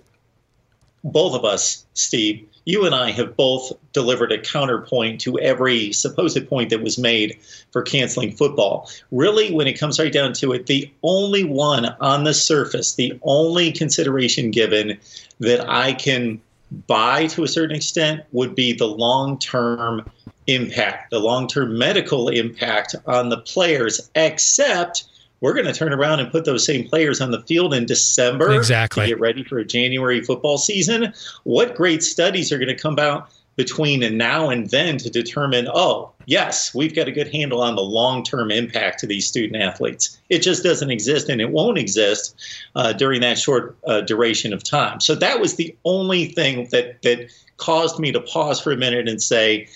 both 1.03 1.33
of 1.33 1.43
us, 1.43 1.85
Steve, 1.93 2.47
you 2.65 2.85
and 2.85 2.93
I 2.93 3.11
have 3.11 3.35
both 3.35 3.71
delivered 3.91 4.31
a 4.31 4.39
counterpoint 4.39 5.19
to 5.21 5.39
every 5.39 5.91
supposed 5.93 6.47
point 6.47 6.69
that 6.69 6.83
was 6.83 6.97
made 6.97 7.39
for 7.71 7.81
canceling 7.81 8.31
football. 8.31 8.89
Really, 9.11 9.51
when 9.51 9.67
it 9.67 9.79
comes 9.79 9.99
right 9.99 10.13
down 10.13 10.33
to 10.33 10.53
it, 10.53 10.67
the 10.67 10.91
only 11.03 11.43
one 11.43 11.85
on 11.99 12.23
the 12.23 12.33
surface, 12.33 12.95
the 12.95 13.19
only 13.23 13.71
consideration 13.71 14.51
given 14.51 14.97
that 15.39 15.67
I 15.67 15.93
can 15.93 16.39
buy 16.87 17.27
to 17.27 17.43
a 17.43 17.47
certain 17.47 17.75
extent 17.75 18.23
would 18.31 18.55
be 18.55 18.73
the 18.73 18.87
long 18.87 19.39
term 19.39 20.09
impact, 20.47 21.11
the 21.11 21.19
long 21.19 21.47
term 21.47 21.77
medical 21.77 22.29
impact 22.29 22.95
on 23.05 23.29
the 23.29 23.37
players, 23.37 24.09
except 24.15 25.05
we're 25.41 25.53
going 25.53 25.65
to 25.65 25.73
turn 25.73 25.91
around 25.91 26.19
and 26.19 26.31
put 26.31 26.45
those 26.45 26.65
same 26.65 26.87
players 26.87 27.19
on 27.19 27.31
the 27.31 27.41
field 27.41 27.73
in 27.73 27.85
December 27.85 28.53
exactly. 28.53 29.03
to 29.03 29.07
get 29.09 29.19
ready 29.19 29.43
for 29.43 29.57
a 29.57 29.65
January 29.65 30.21
football 30.23 30.57
season. 30.57 31.13
What 31.43 31.75
great 31.75 32.03
studies 32.03 32.51
are 32.51 32.57
going 32.57 32.67
to 32.67 32.75
come 32.75 32.99
out 32.99 33.29
between 33.55 34.01
and 34.01 34.17
now 34.17 34.49
and 34.49 34.69
then 34.69 34.97
to 34.97 35.09
determine, 35.09 35.67
oh, 35.73 36.11
yes, 36.25 36.73
we've 36.73 36.95
got 36.95 37.07
a 37.07 37.11
good 37.11 37.31
handle 37.33 37.61
on 37.61 37.75
the 37.75 37.81
long 37.81 38.23
term 38.23 38.51
impact 38.51 38.99
to 38.99 39.07
these 39.07 39.27
student 39.27 39.61
athletes. 39.61 40.17
It 40.29 40.39
just 40.39 40.63
doesn't 40.63 40.89
exist 40.89 41.27
and 41.27 41.41
it 41.41 41.49
won't 41.49 41.77
exist 41.77 42.35
uh, 42.75 42.93
during 42.93 43.21
that 43.21 43.37
short 43.37 43.75
uh, 43.87 44.01
duration 44.01 44.53
of 44.53 44.63
time. 44.63 45.01
So 45.01 45.15
that 45.15 45.39
was 45.39 45.55
the 45.55 45.75
only 45.85 46.25
thing 46.25 46.67
that, 46.71 47.01
that 47.01 47.31
caused 47.57 47.99
me 47.99 48.11
to 48.11 48.21
pause 48.21 48.61
for 48.61 48.71
a 48.71 48.77
minute 48.77 49.09
and 49.09 49.21
say, 49.21 49.67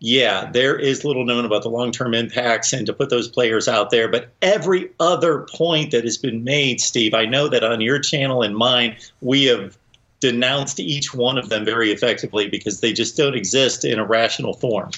yeah, 0.00 0.50
there 0.50 0.76
is 0.76 1.04
little 1.04 1.26
known 1.26 1.44
about 1.44 1.62
the 1.62 1.68
long 1.68 1.92
term 1.92 2.14
impacts 2.14 2.72
and 2.72 2.86
to 2.86 2.92
put 2.92 3.10
those 3.10 3.28
players 3.28 3.68
out 3.68 3.90
there. 3.90 4.08
But 4.08 4.30
every 4.40 4.90
other 4.98 5.46
point 5.52 5.90
that 5.90 6.04
has 6.04 6.16
been 6.16 6.42
made, 6.42 6.80
Steve, 6.80 7.12
I 7.12 7.26
know 7.26 7.48
that 7.48 7.62
on 7.62 7.82
your 7.82 7.98
channel 7.98 8.42
and 8.42 8.56
mine, 8.56 8.96
we 9.20 9.44
have 9.44 9.76
denounced 10.20 10.80
each 10.80 11.14
one 11.14 11.38
of 11.38 11.50
them 11.50 11.64
very 11.64 11.92
effectively 11.92 12.48
because 12.48 12.80
they 12.80 12.92
just 12.92 13.16
don't 13.16 13.34
exist 13.34 13.84
in 13.84 13.98
a 13.98 14.04
rational 14.04 14.54
form. 14.54 14.90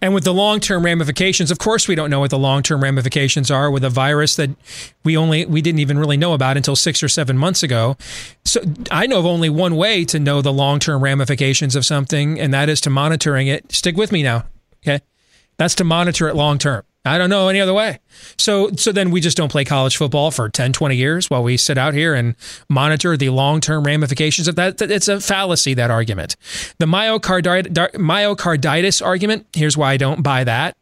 And 0.00 0.14
with 0.14 0.24
the 0.24 0.34
long 0.34 0.60
term 0.60 0.84
ramifications, 0.84 1.50
of 1.50 1.58
course, 1.58 1.88
we 1.88 1.94
don't 1.94 2.10
know 2.10 2.20
what 2.20 2.30
the 2.30 2.38
long 2.38 2.62
term 2.62 2.82
ramifications 2.82 3.50
are 3.50 3.70
with 3.70 3.84
a 3.84 3.90
virus 3.90 4.36
that 4.36 4.50
we 5.04 5.16
only 5.16 5.44
we 5.46 5.62
didn't 5.62 5.80
even 5.80 5.98
really 5.98 6.16
know 6.16 6.32
about 6.32 6.56
until 6.56 6.76
six 6.76 7.02
or 7.02 7.08
seven 7.08 7.36
months 7.38 7.62
ago. 7.62 7.96
So 8.44 8.60
I 8.90 9.06
know 9.06 9.18
of 9.18 9.26
only 9.26 9.48
one 9.48 9.76
way 9.76 10.04
to 10.06 10.18
know 10.18 10.42
the 10.42 10.52
long 10.52 10.78
term 10.78 11.02
ramifications 11.02 11.76
of 11.76 11.84
something, 11.84 12.38
and 12.38 12.52
that 12.54 12.68
is 12.68 12.80
to 12.82 12.90
monitoring 12.90 13.46
it. 13.46 13.72
Stick 13.72 13.96
with 13.96 14.12
me 14.12 14.22
now, 14.22 14.44
okay? 14.86 15.02
That's 15.56 15.74
to 15.76 15.84
monitor 15.84 16.28
it 16.28 16.36
long 16.36 16.58
term. 16.58 16.84
I 17.06 17.18
don't 17.18 17.30
know 17.30 17.48
any 17.48 17.60
other 17.60 17.74
way. 17.74 17.98
So 18.36 18.70
so 18.76 18.92
then 18.92 19.10
we 19.10 19.20
just 19.20 19.36
don't 19.36 19.50
play 19.50 19.64
college 19.64 19.96
football 19.96 20.30
for 20.30 20.48
10, 20.48 20.72
20 20.72 20.96
years 20.96 21.30
while 21.30 21.42
we 21.42 21.56
sit 21.56 21.78
out 21.78 21.94
here 21.94 22.14
and 22.14 22.36
monitor 22.68 23.16
the 23.16 23.30
long-term 23.30 23.84
ramifications 23.84 24.48
of 24.48 24.56
that. 24.56 24.82
It's 24.82 25.08
a 25.08 25.20
fallacy 25.20 25.74
that 25.74 25.90
argument. 25.90 26.36
The 26.78 26.86
myocarditis 26.86 29.04
argument, 29.04 29.46
here's 29.52 29.76
why 29.76 29.92
I 29.92 29.96
don't 29.96 30.22
buy 30.22 30.44
that. 30.44 30.76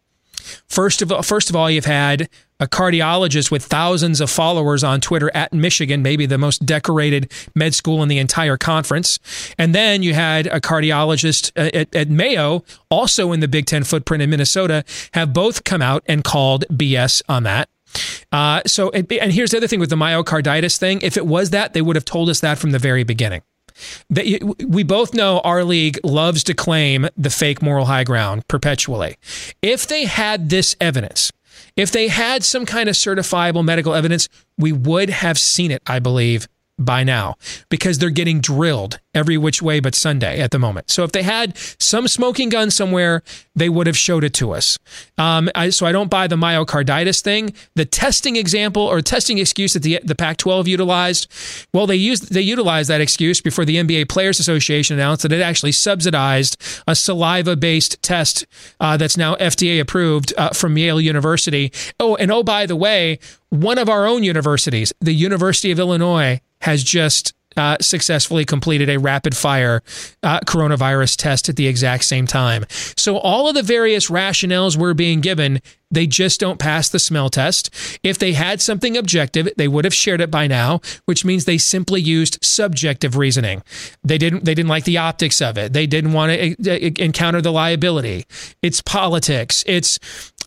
First 0.66 1.02
of 1.02 1.12
all, 1.12 1.22
first 1.22 1.50
of 1.50 1.56
all, 1.56 1.70
you've 1.70 1.84
had 1.84 2.28
a 2.60 2.66
cardiologist 2.66 3.50
with 3.50 3.64
thousands 3.64 4.20
of 4.20 4.30
followers 4.30 4.84
on 4.84 5.00
Twitter 5.00 5.30
at 5.34 5.52
Michigan, 5.52 6.02
maybe 6.02 6.24
the 6.26 6.38
most 6.38 6.64
decorated 6.64 7.30
med 7.54 7.74
school 7.74 8.02
in 8.02 8.08
the 8.08 8.18
entire 8.18 8.56
conference. 8.56 9.18
And 9.58 9.74
then 9.74 10.02
you 10.02 10.14
had 10.14 10.46
a 10.46 10.60
cardiologist 10.60 11.50
uh, 11.56 11.70
at, 11.74 11.94
at 11.94 12.08
Mayo, 12.08 12.64
also 12.90 13.32
in 13.32 13.40
the 13.40 13.48
Big 13.48 13.66
Ten 13.66 13.84
footprint 13.84 14.22
in 14.22 14.30
Minnesota, 14.30 14.84
have 15.12 15.32
both 15.32 15.64
come 15.64 15.82
out 15.82 16.02
and 16.06 16.22
called 16.22 16.64
BS 16.70 17.22
on 17.28 17.42
that. 17.42 17.68
Uh, 18.32 18.60
so, 18.66 18.90
and 18.90 19.32
here's 19.32 19.50
the 19.50 19.56
other 19.56 19.68
thing 19.68 19.80
with 19.80 19.90
the 19.90 19.96
myocarditis 19.96 20.78
thing. 20.78 21.00
If 21.02 21.16
it 21.16 21.26
was 21.26 21.50
that, 21.50 21.72
they 21.72 21.82
would 21.82 21.96
have 21.96 22.04
told 22.04 22.28
us 22.28 22.40
that 22.40 22.58
from 22.58 22.70
the 22.70 22.78
very 22.78 23.04
beginning. 23.04 23.42
We 24.10 24.82
both 24.82 25.14
know 25.14 25.40
our 25.40 25.64
league 25.64 25.98
loves 26.04 26.44
to 26.44 26.54
claim 26.54 27.08
the 27.16 27.30
fake 27.30 27.62
moral 27.62 27.86
high 27.86 28.04
ground 28.04 28.46
perpetually. 28.48 29.16
If 29.62 29.86
they 29.86 30.04
had 30.04 30.50
this 30.50 30.76
evidence, 30.80 31.32
if 31.76 31.90
they 31.90 32.08
had 32.08 32.44
some 32.44 32.66
kind 32.66 32.88
of 32.88 32.94
certifiable 32.94 33.64
medical 33.64 33.94
evidence, 33.94 34.28
we 34.56 34.72
would 34.72 35.10
have 35.10 35.38
seen 35.38 35.70
it, 35.70 35.82
I 35.86 35.98
believe, 35.98 36.46
by 36.78 37.04
now 37.04 37.36
because 37.68 37.98
they're 37.98 38.10
getting 38.10 38.40
drilled 38.40 38.98
every 39.14 39.38
which 39.38 39.62
way 39.62 39.78
but 39.78 39.94
Sunday 39.94 40.40
at 40.40 40.50
the 40.50 40.58
moment. 40.58 40.90
So 40.90 41.04
if 41.04 41.12
they 41.12 41.22
had 41.22 41.56
some 41.78 42.08
smoking 42.08 42.48
gun 42.48 42.70
somewhere, 42.70 43.22
they 43.54 43.68
would 43.68 43.86
have 43.86 43.96
showed 43.96 44.24
it 44.24 44.34
to 44.34 44.52
us. 44.52 44.78
Um, 45.16 45.48
I, 45.54 45.70
so 45.70 45.86
I 45.86 45.92
don't 45.92 46.10
buy 46.10 46.26
the 46.26 46.36
myocarditis 46.36 47.22
thing. 47.22 47.54
The 47.76 47.84
testing 47.84 48.36
example 48.36 48.82
or 48.82 49.00
testing 49.00 49.38
excuse 49.38 49.74
that 49.74 49.82
the 49.82 50.00
the 50.02 50.14
Pac-12 50.14 50.66
utilized, 50.66 51.30
well, 51.72 51.86
they 51.86 51.96
used 51.96 52.32
they 52.32 52.40
utilized 52.40 52.90
that 52.90 53.00
excuse 53.00 53.40
before 53.40 53.64
the 53.64 53.76
NBA 53.76 54.08
Players 54.08 54.40
Association 54.40 54.98
announced 54.98 55.22
that 55.22 55.32
it 55.32 55.40
actually 55.40 55.72
subsidized 55.72 56.60
a 56.88 56.94
saliva-based 56.94 58.02
test 58.02 58.46
uh, 58.80 58.96
that's 58.96 59.16
now 59.16 59.36
FDA 59.36 59.80
approved 59.80 60.34
uh, 60.36 60.50
from 60.50 60.76
Yale 60.76 61.00
University. 61.00 61.72
Oh, 62.00 62.16
and 62.16 62.32
oh 62.32 62.42
by 62.42 62.66
the 62.66 62.76
way, 62.76 63.18
one 63.50 63.78
of 63.78 63.88
our 63.88 64.06
own 64.06 64.24
universities, 64.24 64.92
the 65.00 65.14
University 65.14 65.70
of 65.70 65.78
Illinois, 65.78 66.40
has 66.64 66.82
just 66.82 67.34
uh, 67.56 67.76
successfully 67.80 68.44
completed 68.44 68.88
a 68.88 68.98
rapid 68.98 69.36
fire 69.36 69.82
uh, 70.22 70.40
coronavirus 70.40 71.16
test 71.16 71.48
at 71.48 71.56
the 71.56 71.68
exact 71.68 72.04
same 72.04 72.26
time. 72.26 72.64
So, 72.96 73.18
all 73.18 73.48
of 73.48 73.54
the 73.54 73.62
various 73.62 74.10
rationales 74.10 74.76
we're 74.76 74.94
being 74.94 75.20
given 75.20 75.60
they 75.94 76.06
just 76.06 76.40
don't 76.40 76.58
pass 76.58 76.88
the 76.88 76.98
smell 76.98 77.30
test. 77.30 77.70
If 78.02 78.18
they 78.18 78.32
had 78.32 78.60
something 78.60 78.96
objective, 78.96 79.48
they 79.56 79.68
would 79.68 79.84
have 79.84 79.94
shared 79.94 80.20
it 80.20 80.30
by 80.30 80.46
now, 80.46 80.80
which 81.04 81.24
means 81.24 81.44
they 81.44 81.58
simply 81.58 82.00
used 82.00 82.38
subjective 82.42 83.16
reasoning. 83.16 83.62
They 84.02 84.18
didn't 84.18 84.44
they 84.44 84.54
didn't 84.54 84.68
like 84.68 84.84
the 84.84 84.98
optics 84.98 85.40
of 85.40 85.56
it. 85.56 85.72
They 85.72 85.86
didn't 85.86 86.12
want 86.12 86.32
to 86.32 86.54
uh, 86.70 86.90
encounter 86.98 87.40
the 87.40 87.52
liability. 87.52 88.26
It's 88.60 88.80
politics. 88.80 89.62
It's 89.66 89.98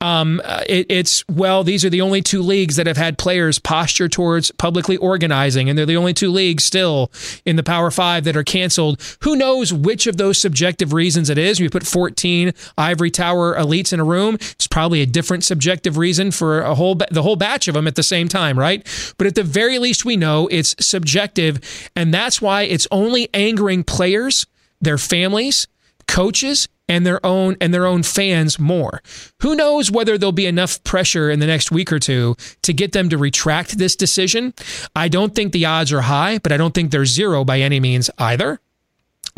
um, 0.02 0.42
it, 0.68 0.88
it's 0.90 1.24
well, 1.30 1.64
these 1.64 1.86
are 1.86 1.90
the 1.90 2.02
only 2.02 2.22
two 2.22 2.42
leagues 2.42 2.76
that 2.76 2.88
have 2.88 2.98
had 2.98 3.18
players 3.18 3.60
posture 3.60 4.10
towards 4.10 4.52
publicly 4.52 4.98
organizing, 4.98 5.70
and 5.70 5.78
they're 5.78 5.86
the 5.86 5.98
only 5.98 6.14
two 6.14 6.32
leagues 6.32 6.64
still 6.64 7.12
in 7.46 7.56
the 7.56 7.64
Power 7.64 7.92
Five 7.92 8.24
that 8.26 8.36
are 8.36 8.44
canceled. 8.44 9.02
Who 9.22 9.36
knows 9.36 9.72
which 9.72 10.08
of 10.08 10.18
those 10.18 10.40
subjective 10.40 10.94
reasons 10.94 11.30
it 11.30 11.38
is? 11.38 11.60
We 11.60 11.70
put 11.70 11.86
14 11.86 12.54
ivory 12.78 13.12
tower 13.12 13.56
elites 13.56 13.94
in 13.94 14.00
a 14.00 14.04
room. 14.04 14.36
It's 14.36 14.68
probably 14.68 15.02
a 15.02 15.06
different 15.06 15.28
different 15.28 15.44
subjective 15.44 15.98
reason 15.98 16.32
for 16.32 16.62
a 16.62 16.74
whole 16.74 16.96
the 16.96 17.22
whole 17.22 17.36
batch 17.36 17.68
of 17.68 17.74
them 17.74 17.86
at 17.86 17.96
the 17.96 18.04
same 18.04 18.28
time, 18.28 18.58
right? 18.58 18.88
But 19.18 19.28
at 19.28 19.36
the 19.36 19.44
very 19.44 19.78
least, 19.78 20.06
we 20.06 20.16
know 20.16 20.48
it's 20.48 20.74
subjective, 20.80 21.60
and 21.96 22.14
that's 22.14 22.42
why 22.42 22.64
it's 22.64 22.88
only 22.92 23.30
angering 23.34 23.84
players 23.84 24.48
their 24.80 24.98
families, 24.98 25.68
coaches, 26.08 26.68
and 26.90 27.06
their 27.06 27.24
own 27.26 27.58
and 27.60 27.74
their 27.74 27.86
own 27.86 28.04
fans 28.04 28.60
more. 28.60 29.02
Who 29.42 29.56
knows 29.56 29.92
whether 29.92 30.18
there'll 30.18 30.32
be 30.32 30.46
enough 30.46 30.84
pressure 30.84 31.30
in 31.30 31.40
the 31.40 31.48
next 31.48 31.72
week 31.72 31.92
or 31.92 32.00
two 32.00 32.36
to 32.64 32.74
get 32.74 32.94
them 32.94 33.10
to 33.10 33.18
retract 33.18 33.78
this 33.78 33.96
decision? 33.96 34.54
I 34.96 35.08
don't 35.08 35.36
think 35.36 35.52
the 35.52 35.66
odds 35.66 35.92
are 35.92 36.02
high, 36.02 36.40
but 36.40 36.52
I 36.52 36.58
don't 36.58 36.74
think 36.74 36.92
they're 36.92 37.06
zero 37.06 37.44
by 37.44 37.60
any 37.60 37.80
means 37.80 38.10
either. 38.18 38.60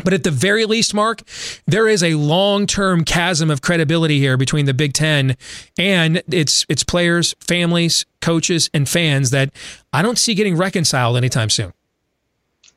But 0.02 0.14
at 0.14 0.24
the 0.24 0.30
very 0.30 0.64
least, 0.64 0.94
Mark, 0.94 1.22
there 1.66 1.86
is 1.86 2.02
a 2.02 2.14
long-term 2.14 3.04
chasm 3.04 3.50
of 3.50 3.60
credibility 3.60 4.18
here 4.18 4.38
between 4.38 4.64
the 4.64 4.72
Big 4.72 4.94
Ten 4.94 5.36
and 5.78 6.22
its 6.32 6.64
its 6.68 6.84
players, 6.84 7.34
families, 7.40 8.06
coaches, 8.22 8.70
and 8.72 8.88
fans 8.88 9.30
that 9.30 9.50
I 9.92 10.00
don't 10.00 10.18
see 10.18 10.34
getting 10.34 10.56
reconciled 10.56 11.18
anytime 11.18 11.50
soon. 11.50 11.72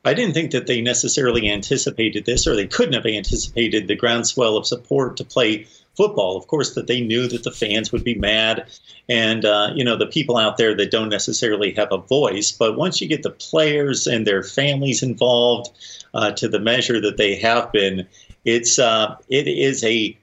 I 0.04 0.14
didn't 0.14 0.34
think 0.34 0.50
that 0.50 0.66
they 0.66 0.80
necessarily 0.80 1.50
anticipated 1.50 2.26
this, 2.26 2.46
or 2.46 2.54
they 2.54 2.66
couldn't 2.66 2.94
have 2.94 3.06
anticipated 3.06 3.88
the 3.88 3.96
groundswell 3.96 4.56
of 4.56 4.66
support 4.66 5.16
to 5.16 5.24
play 5.24 5.66
football. 5.96 6.36
Of 6.36 6.46
course, 6.46 6.74
that 6.74 6.86
they 6.86 7.00
knew 7.00 7.26
that 7.28 7.42
the 7.42 7.50
fans 7.50 7.90
would 7.90 8.04
be 8.04 8.14
mad, 8.14 8.66
and 9.08 9.44
uh, 9.44 9.70
you 9.74 9.84
know 9.84 9.96
the 9.96 10.06
people 10.06 10.36
out 10.36 10.58
there 10.58 10.74
that 10.76 10.90
don't 10.90 11.08
necessarily 11.08 11.72
have 11.72 11.88
a 11.90 11.98
voice. 11.98 12.52
But 12.52 12.76
once 12.76 13.00
you 13.00 13.08
get 13.08 13.22
the 13.22 13.30
players 13.30 14.06
and 14.06 14.26
their 14.26 14.42
families 14.42 15.02
involved, 15.02 15.70
uh, 16.12 16.32
to 16.32 16.48
the 16.48 16.60
measure 16.60 17.00
that 17.00 17.16
they 17.16 17.36
have 17.36 17.72
been, 17.72 18.06
it's 18.44 18.78
uh, 18.78 19.16
it 19.28 19.48
is 19.48 19.82
a 19.84 20.16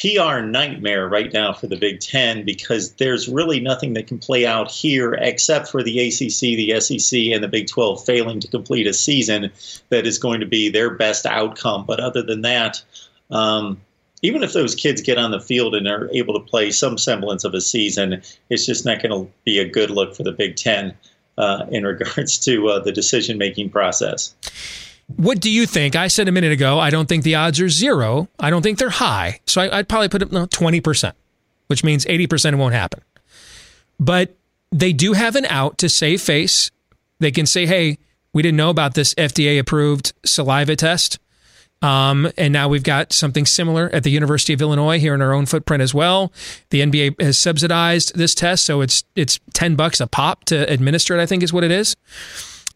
PR 0.00 0.40
nightmare 0.40 1.08
right 1.08 1.32
now 1.32 1.52
for 1.52 1.66
the 1.66 1.76
Big 1.76 1.98
Ten 1.98 2.44
because 2.44 2.92
there's 2.94 3.28
really 3.28 3.58
nothing 3.58 3.94
that 3.94 4.06
can 4.06 4.18
play 4.18 4.46
out 4.46 4.70
here 4.70 5.14
except 5.14 5.68
for 5.68 5.82
the 5.82 5.98
ACC, 5.98 6.40
the 6.40 6.80
SEC, 6.80 7.18
and 7.32 7.42
the 7.42 7.48
Big 7.48 7.66
12 7.66 8.04
failing 8.04 8.38
to 8.38 8.48
complete 8.48 8.86
a 8.86 8.92
season 8.92 9.50
that 9.88 10.06
is 10.06 10.18
going 10.18 10.38
to 10.40 10.46
be 10.46 10.68
their 10.68 10.90
best 10.90 11.26
outcome. 11.26 11.84
But 11.84 11.98
other 11.98 12.22
than 12.22 12.42
that, 12.42 12.82
um, 13.30 13.80
even 14.22 14.44
if 14.44 14.52
those 14.52 14.74
kids 14.74 15.02
get 15.02 15.18
on 15.18 15.32
the 15.32 15.40
field 15.40 15.74
and 15.74 15.88
are 15.88 16.08
able 16.12 16.34
to 16.34 16.46
play 16.46 16.70
some 16.70 16.96
semblance 16.96 17.42
of 17.42 17.54
a 17.54 17.60
season, 17.60 18.22
it's 18.50 18.66
just 18.66 18.84
not 18.84 19.02
going 19.02 19.26
to 19.26 19.32
be 19.44 19.58
a 19.58 19.68
good 19.68 19.90
look 19.90 20.14
for 20.14 20.22
the 20.22 20.32
Big 20.32 20.54
Ten 20.54 20.94
uh, 21.38 21.66
in 21.70 21.84
regards 21.84 22.38
to 22.38 22.68
uh, 22.68 22.78
the 22.78 22.92
decision 22.92 23.36
making 23.36 23.70
process. 23.70 24.34
What 25.16 25.40
do 25.40 25.50
you 25.50 25.66
think? 25.66 25.96
I 25.96 26.08
said 26.08 26.28
a 26.28 26.32
minute 26.32 26.52
ago, 26.52 26.78
I 26.78 26.90
don't 26.90 27.08
think 27.08 27.24
the 27.24 27.34
odds 27.34 27.60
are 27.60 27.68
zero. 27.68 28.28
I 28.38 28.50
don't 28.50 28.62
think 28.62 28.78
they're 28.78 28.90
high. 28.90 29.40
So 29.46 29.62
I, 29.62 29.78
would 29.78 29.88
probably 29.88 30.08
put 30.08 30.22
it 30.22 30.30
no, 30.30 30.46
20%, 30.46 31.12
which 31.66 31.82
means 31.82 32.04
80% 32.04 32.56
won't 32.56 32.74
happen. 32.74 33.02
But 33.98 34.36
they 34.70 34.92
do 34.92 35.14
have 35.14 35.34
an 35.34 35.46
out 35.46 35.78
to 35.78 35.88
save 35.88 36.20
face. 36.20 36.70
They 37.20 37.30
can 37.30 37.46
say, 37.46 37.66
hey, 37.66 37.98
we 38.32 38.42
didn't 38.42 38.58
know 38.58 38.70
about 38.70 38.94
this 38.94 39.14
FDA 39.14 39.58
approved 39.58 40.12
saliva 40.24 40.76
test. 40.76 41.18
Um, 41.80 42.30
and 42.36 42.52
now 42.52 42.68
we've 42.68 42.82
got 42.82 43.12
something 43.12 43.46
similar 43.46 43.88
at 43.92 44.02
the 44.02 44.10
University 44.10 44.52
of 44.52 44.60
Illinois 44.60 44.98
here 44.98 45.14
in 45.14 45.22
our 45.22 45.32
own 45.32 45.46
footprint 45.46 45.82
as 45.82 45.94
well. 45.94 46.32
The 46.70 46.80
NBA 46.80 47.20
has 47.20 47.38
subsidized 47.38 48.16
this 48.16 48.34
test, 48.34 48.64
so 48.64 48.80
it's 48.80 49.04
it's 49.14 49.38
ten 49.54 49.76
bucks 49.76 50.00
a 50.00 50.08
pop 50.08 50.44
to 50.46 50.68
administer 50.70 51.16
it. 51.16 51.22
I 51.22 51.26
think 51.26 51.44
is 51.44 51.52
what 51.52 51.62
it 51.62 51.70
is. 51.70 51.94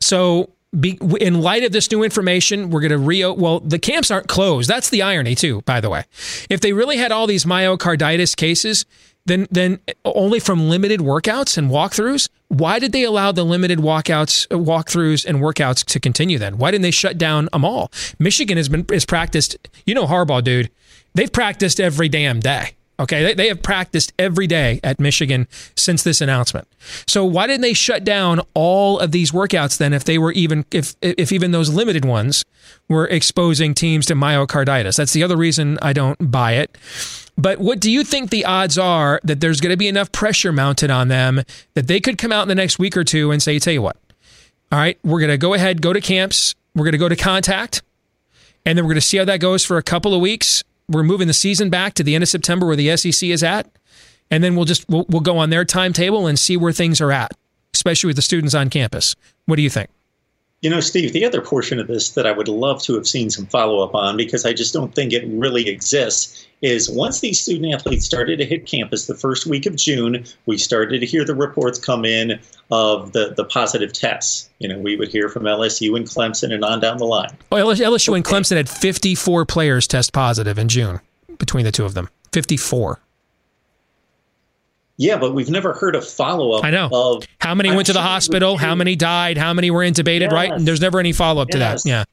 So 0.01 0.51
be, 0.79 0.99
in 1.21 1.41
light 1.41 1.65
of 1.65 1.73
this 1.73 1.91
new 1.91 2.03
information, 2.03 2.71
we're 2.71 2.81
going 2.81 2.91
to 2.91 2.99
re. 2.99 3.25
Well, 3.25 3.61
the 3.61 3.79
camps 3.79 4.11
aren't 4.11 4.29
closed. 4.29 4.69
That's 4.69 4.91
the 4.91 5.03
irony, 5.03 5.35
too. 5.35 5.63
By 5.63 5.81
the 5.81 5.91
way, 5.91 6.05
if 6.49 6.61
they 6.61 6.73
really 6.73 6.97
had 6.97 7.13
all 7.13 7.27
these 7.27 7.45
myocarditis 7.45 8.37
cases, 8.37 8.87
then 9.27 9.47
then 9.51 9.81
only 10.05 10.41
from 10.41 10.69
limited 10.69 11.01
workouts 11.01 11.57
and 11.57 11.71
walkthroughs. 11.71 12.29
Why 12.49 12.79
did 12.79 12.93
they 12.93 13.05
allow 13.05 13.33
the 13.33 13.45
limited 13.45 13.79
walkouts, 13.79 14.47
walkthroughs, 14.49 15.25
and 15.25 15.39
workouts 15.39 15.85
to 15.85 16.01
continue? 16.01 16.39
Then 16.39 16.59
why 16.59 16.71
didn't 16.71 16.83
they 16.83 16.91
shut 16.91 17.19
down 17.19 17.49
them 17.53 17.65
all? 17.65 17.91
Michigan 18.19 18.57
has 18.57 18.69
been 18.69 18.85
has 18.91 19.05
practiced. 19.05 19.57
You 19.87 19.95
know 19.95 20.07
Harbaugh, 20.07 20.43
dude. 20.43 20.71
They've 21.15 21.33
practiced 21.33 21.81
every 21.81 22.09
damn 22.09 22.41
day. 22.41 22.75
Okay, 23.01 23.23
they, 23.23 23.35
they 23.35 23.49
have 23.49 23.63
practiced 23.63 24.13
every 24.19 24.47
day 24.47 24.79
at 24.85 25.01
Michigan 25.01 25.49
since 25.77 26.03
this 26.03 26.21
announcement. 26.21 26.69
So 27.07 27.25
why 27.25 27.47
didn't 27.47 27.63
they 27.63 27.73
shut 27.73 28.05
down 28.05 28.41
all 28.55 28.99
of 28.99 29.13
these 29.13 29.33
workouts 29.33 29.79
then 29.79 29.93
if 29.93 30.05
they 30.05 30.19
were 30.19 30.33
even 30.33 30.65
if 30.71 30.95
if 31.01 31.33
even 31.33 31.51
those 31.53 31.71
limited 31.73 32.05
ones 32.05 32.45
were 32.89 33.09
exposing 33.09 33.75
teams 33.75 34.07
to 34.07 34.15
myocarditis? 34.15 34.97
That's 34.97 35.13
the 35.13 35.23
other 35.23 35.37
reason 35.37 35.79
I 35.81 35.93
don't 35.93 36.31
buy 36.31 36.53
it. 36.53 36.77
But 37.37 37.59
what 37.59 37.81
do 37.81 37.91
you 37.91 38.05
think 38.05 38.31
the 38.31 38.45
odds 38.45 38.77
are 38.77 39.21
that 39.25 39.41
there's 39.41 39.61
going 39.61 39.73
to 39.73 39.77
be 39.77 39.89
enough 39.89 40.13
pressure 40.13 40.53
mounted 40.53 40.91
on 40.91 41.09
them 41.09 41.43
that 41.75 41.87
they 41.87 41.99
could 41.99 42.19
come 42.19 42.31
out 42.31 42.43
in 42.43 42.49
the 42.49 42.55
next 42.55 42.79
week 42.79 42.97
or 42.97 43.05
two 43.05 43.31
and 43.31 43.43
say, 43.43 43.59
tell 43.59 43.73
you 43.73 43.83
what, 43.83 43.97
all 44.71 44.79
right, 44.79 44.99
we're 45.03 45.19
going 45.19 45.31
to 45.31 45.39
go 45.39 45.55
ahead, 45.55 45.81
go 45.81 45.95
to 45.95 46.01
camps, 46.01 46.55
we're 46.75 46.85
going 46.85 46.93
to 46.93 46.99
go 46.99 47.09
to 47.09 47.17
contact, 47.17 47.83
and 48.67 48.77
then 48.77 48.85
we're 48.85 48.91
going 48.91 49.01
to 49.01 49.07
see 49.07 49.17
how 49.17 49.25
that 49.25 49.41
goes 49.41 49.65
for 49.65 49.79
a 49.79 49.83
couple 49.83 50.15
of 50.15 50.21
weeks 50.21 50.63
we're 50.89 51.03
moving 51.03 51.29
the 51.29 51.35
season 51.35 51.71
back 51.71 51.95
to 51.95 52.03
the 52.03 52.15
end 52.15 52.23
of 52.23 52.29
September 52.29 52.67
where 52.67 52.77
the 52.77 52.97
SEC 52.97 53.29
is 53.29 53.43
at, 53.43 53.71
and 54.31 54.43
then 54.43 54.57
we'll 54.57 54.65
just 54.65 54.89
we'll, 54.89 55.07
we'll 55.09 55.21
go 55.21 55.39
on 55.39 55.51
their 55.51 55.65
timetable 55.65 56.27
and 56.27 56.39
see 56.39 56.57
where 56.57 56.73
things 56.73 57.01
are 57.01 57.13
at, 57.13 57.33
especially 57.75 58.09
with 58.09 58.17
the 58.17 58.23
students 58.23 58.55
on 58.55 58.71
campus. 58.71 59.15
What 59.47 59.57
do 59.57 59.63
you 59.63 59.71
think? 59.71 59.91
You 60.63 60.71
know, 60.71 60.79
Steve, 60.79 61.13
the 61.13 61.25
other 61.25 61.41
portion 61.41 61.81
of 61.81 61.89
this 61.89 62.11
that 62.11 62.25
I 62.25 62.31
would 62.31 62.47
love 62.47 62.81
to 62.85 62.95
have 62.95 63.07
seen 63.07 63.31
some 63.31 63.47
follow 63.47 63.83
up 63.83 63.97
on 63.97 64.17
because 64.17 64.47
I 64.47 64.53
just 64.53 64.73
don't 64.73 64.95
think 64.95 65.13
it 65.13 65.25
really 65.27 65.69
exists 65.69 66.47
is 66.63 66.89
once 66.89 67.19
these 67.19 67.41
student 67.41 67.75
athletes 67.75 68.07
started 68.07 68.39
to 68.39 68.45
hit 68.45 68.65
campus 68.65 69.07
the 69.07 69.17
first 69.17 69.45
week 69.45 69.67
of 69.67 69.75
June, 69.75 70.25
we 70.47 70.57
started 70.57 71.01
to 71.01 71.07
hear 71.07 71.25
the 71.25 71.35
reports 71.35 71.81
come 71.81 72.05
in 72.05 72.39
of 72.71 73.13
the, 73.13 73.35
the 73.37 73.45
positive 73.45 73.93
tests. 73.93 74.49
You 74.61 74.69
know, 74.69 74.79
we 74.79 74.95
would 74.95 75.09
hear 75.09 75.29
from 75.29 75.43
LSU 75.43 75.97
and 75.97 76.07
Clemson 76.07 76.55
and 76.55 76.65
on 76.65 76.79
down 76.79 76.99
the 76.99 77.07
line. 77.07 77.37
Well, 77.51 77.67
LSU 77.67 78.15
and 78.15 78.25
Clemson 78.25 78.57
had 78.57 78.69
54 78.69 79.45
players 79.47 79.89
test 79.89 80.13
positive 80.13 80.59
in 80.59 80.69
June 80.69 81.01
between 81.39 81.65
the 81.65 81.73
two 81.73 81.85
of 81.85 81.95
them. 81.95 82.09
54. 82.33 83.01
Yeah, 85.03 85.19
but 85.19 85.35
we've 85.35 85.51
never 85.51 85.73
heard 85.73 85.97
a 85.97 86.01
follow 86.01 86.53
up. 86.53 86.65
I 86.65 86.71
know. 86.71 86.89
Of, 86.93 87.27
how 87.39 87.57
many 87.57 87.75
went 87.75 87.87
to 87.87 87.93
the 87.93 88.01
hospital? 88.01 88.57
How 88.57 88.77
many 88.77 88.95
died? 88.95 89.37
How 89.37 89.53
many 89.53 89.69
were 89.69 89.81
intubated? 89.81 90.21
Yes. 90.21 90.33
Right? 90.33 90.53
And 90.53 90.65
there's 90.65 90.81
never 90.81 91.01
any 91.01 91.13
follow 91.13 91.43
up 91.43 91.49
yes. 91.49 91.83
to 91.83 91.89
that. 91.89 91.91
Yeah. 91.91 92.05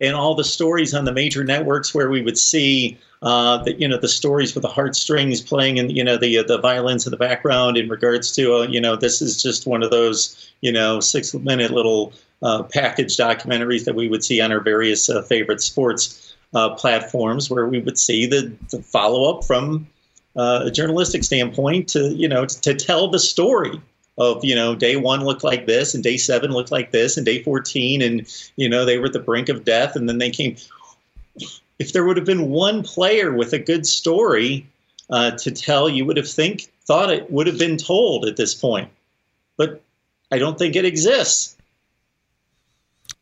And 0.00 0.16
all 0.16 0.34
the 0.34 0.42
stories 0.42 0.94
on 0.94 1.04
the 1.04 1.12
major 1.12 1.44
networks 1.44 1.94
where 1.94 2.08
we 2.08 2.22
would 2.22 2.38
see 2.38 2.98
uh, 3.20 3.58
the, 3.58 3.78
you 3.78 3.86
know 3.86 3.98
the 3.98 4.08
stories 4.08 4.54
with 4.54 4.62
the 4.62 4.68
heartstrings 4.68 5.42
playing 5.42 5.78
and 5.78 5.94
you 5.94 6.02
know 6.02 6.16
the 6.16 6.38
uh, 6.38 6.42
the 6.42 6.58
violins 6.58 7.06
in 7.06 7.10
the 7.10 7.16
background 7.16 7.76
in 7.76 7.88
regards 7.88 8.32
to 8.32 8.54
uh, 8.54 8.62
you 8.62 8.80
know 8.80 8.96
this 8.96 9.22
is 9.22 9.40
just 9.40 9.64
one 9.64 9.82
of 9.82 9.90
those 9.90 10.50
you 10.60 10.72
know 10.72 10.98
six 10.98 11.32
minute 11.34 11.70
little 11.70 12.12
uh, 12.42 12.64
package 12.64 13.16
documentaries 13.16 13.84
that 13.84 13.94
we 13.94 14.08
would 14.08 14.24
see 14.24 14.40
on 14.40 14.50
our 14.50 14.58
various 14.58 15.08
uh, 15.08 15.22
favorite 15.22 15.62
sports 15.62 16.34
uh, 16.54 16.70
platforms 16.70 17.48
where 17.48 17.66
we 17.66 17.78
would 17.78 17.98
see 17.98 18.26
the, 18.26 18.52
the 18.70 18.82
follow 18.82 19.30
up 19.32 19.44
from 19.44 19.86
uh, 20.36 20.62
a 20.64 20.70
journalistic 20.70 21.24
standpoint 21.24 21.88
to 21.88 22.14
you 22.14 22.28
know 22.28 22.46
to, 22.46 22.60
to 22.60 22.74
tell 22.74 23.08
the 23.08 23.18
story 23.18 23.80
of 24.18 24.44
you 24.44 24.54
know 24.54 24.74
day 24.74 24.96
one 24.96 25.24
looked 25.24 25.44
like 25.44 25.66
this 25.66 25.94
and 25.94 26.02
day 26.02 26.16
seven 26.16 26.50
looked 26.50 26.70
like 26.70 26.90
this 26.90 27.16
and 27.16 27.26
day 27.26 27.42
14 27.42 28.02
and 28.02 28.50
you 28.56 28.68
know 28.68 28.84
they 28.84 28.98
were 28.98 29.06
at 29.06 29.12
the 29.12 29.18
brink 29.18 29.48
of 29.48 29.64
death 29.64 29.96
and 29.96 30.08
then 30.08 30.18
they 30.18 30.30
came. 30.30 30.56
If 31.78 31.92
there 31.92 32.04
would 32.04 32.16
have 32.16 32.26
been 32.26 32.50
one 32.50 32.82
player 32.82 33.32
with 33.32 33.52
a 33.52 33.58
good 33.58 33.86
story 33.86 34.66
uh, 35.10 35.32
to 35.32 35.50
tell 35.50 35.88
you 35.88 36.04
would 36.04 36.16
have 36.16 36.28
think 36.28 36.68
thought 36.84 37.10
it 37.10 37.30
would 37.30 37.46
have 37.46 37.58
been 37.58 37.76
told 37.76 38.26
at 38.26 38.36
this 38.36 38.54
point. 38.54 38.90
But 39.56 39.82
i 40.30 40.38
don't 40.38 40.58
think 40.58 40.76
it 40.76 40.84
exists. 40.84 41.56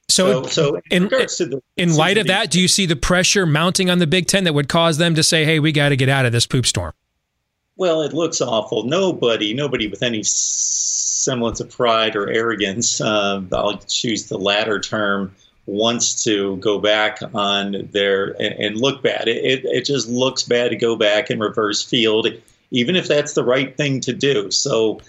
So, 0.09 0.43
so, 0.43 0.49
so 0.49 0.81
in, 0.91 1.09
in, 1.09 1.63
in 1.77 1.97
light 1.97 2.19
of 2.19 2.27
that, 2.27 2.51
do 2.51 2.61
you 2.61 2.67
see 2.67 2.85
the 2.85 2.97
pressure 2.97 3.47
mounting 3.47 3.89
on 3.89 3.99
the 3.99 4.09
Big 4.09 4.27
Ten 4.27 4.43
that 4.45 4.53
would 4.55 4.69
cause 4.69 4.99
them 4.99 5.15
to 5.15 5.23
say, 5.23 5.45
"Hey, 5.45 5.61
we 5.61 5.71
got 5.71 5.91
to 5.91 5.97
get 5.97 6.09
out 6.09 6.27
of 6.27 6.33
this 6.33 6.47
poop 6.47 6.67
storm"? 6.67 6.93
Well, 7.81 8.03
it 8.03 8.13
looks 8.13 8.43
awful. 8.43 8.85
Nobody, 8.85 9.55
nobody 9.55 9.89
with 9.89 10.03
any 10.03 10.23
semblance 10.23 11.61
of 11.61 11.71
pride 11.71 12.15
or 12.15 12.29
arrogance, 12.29 13.01
uh, 13.01 13.41
I'll 13.55 13.79
choose 13.79 14.27
the 14.27 14.37
latter 14.37 14.79
term, 14.79 15.35
wants 15.65 16.23
to 16.25 16.59
go 16.59 16.79
back 16.79 17.21
on 17.33 17.89
their 17.91 18.33
and, 18.39 18.53
and 18.63 18.77
look 18.77 19.03
bad. 19.03 19.29
It, 19.29 19.43
it, 19.43 19.65
it, 19.65 19.85
just 19.87 20.11
looks 20.11 20.43
bad 20.43 20.73
to 20.73 20.77
go 20.77 20.95
back 20.95 21.31
and 21.31 21.41
reverse 21.41 21.83
field, 21.83 22.27
even 22.71 22.97
if 22.97 23.09
that's 23.09 23.33
the 23.33 23.45
right 23.45 23.75
thing 23.75 24.01
to 24.01 24.13
do. 24.13 24.51
So 24.51 25.01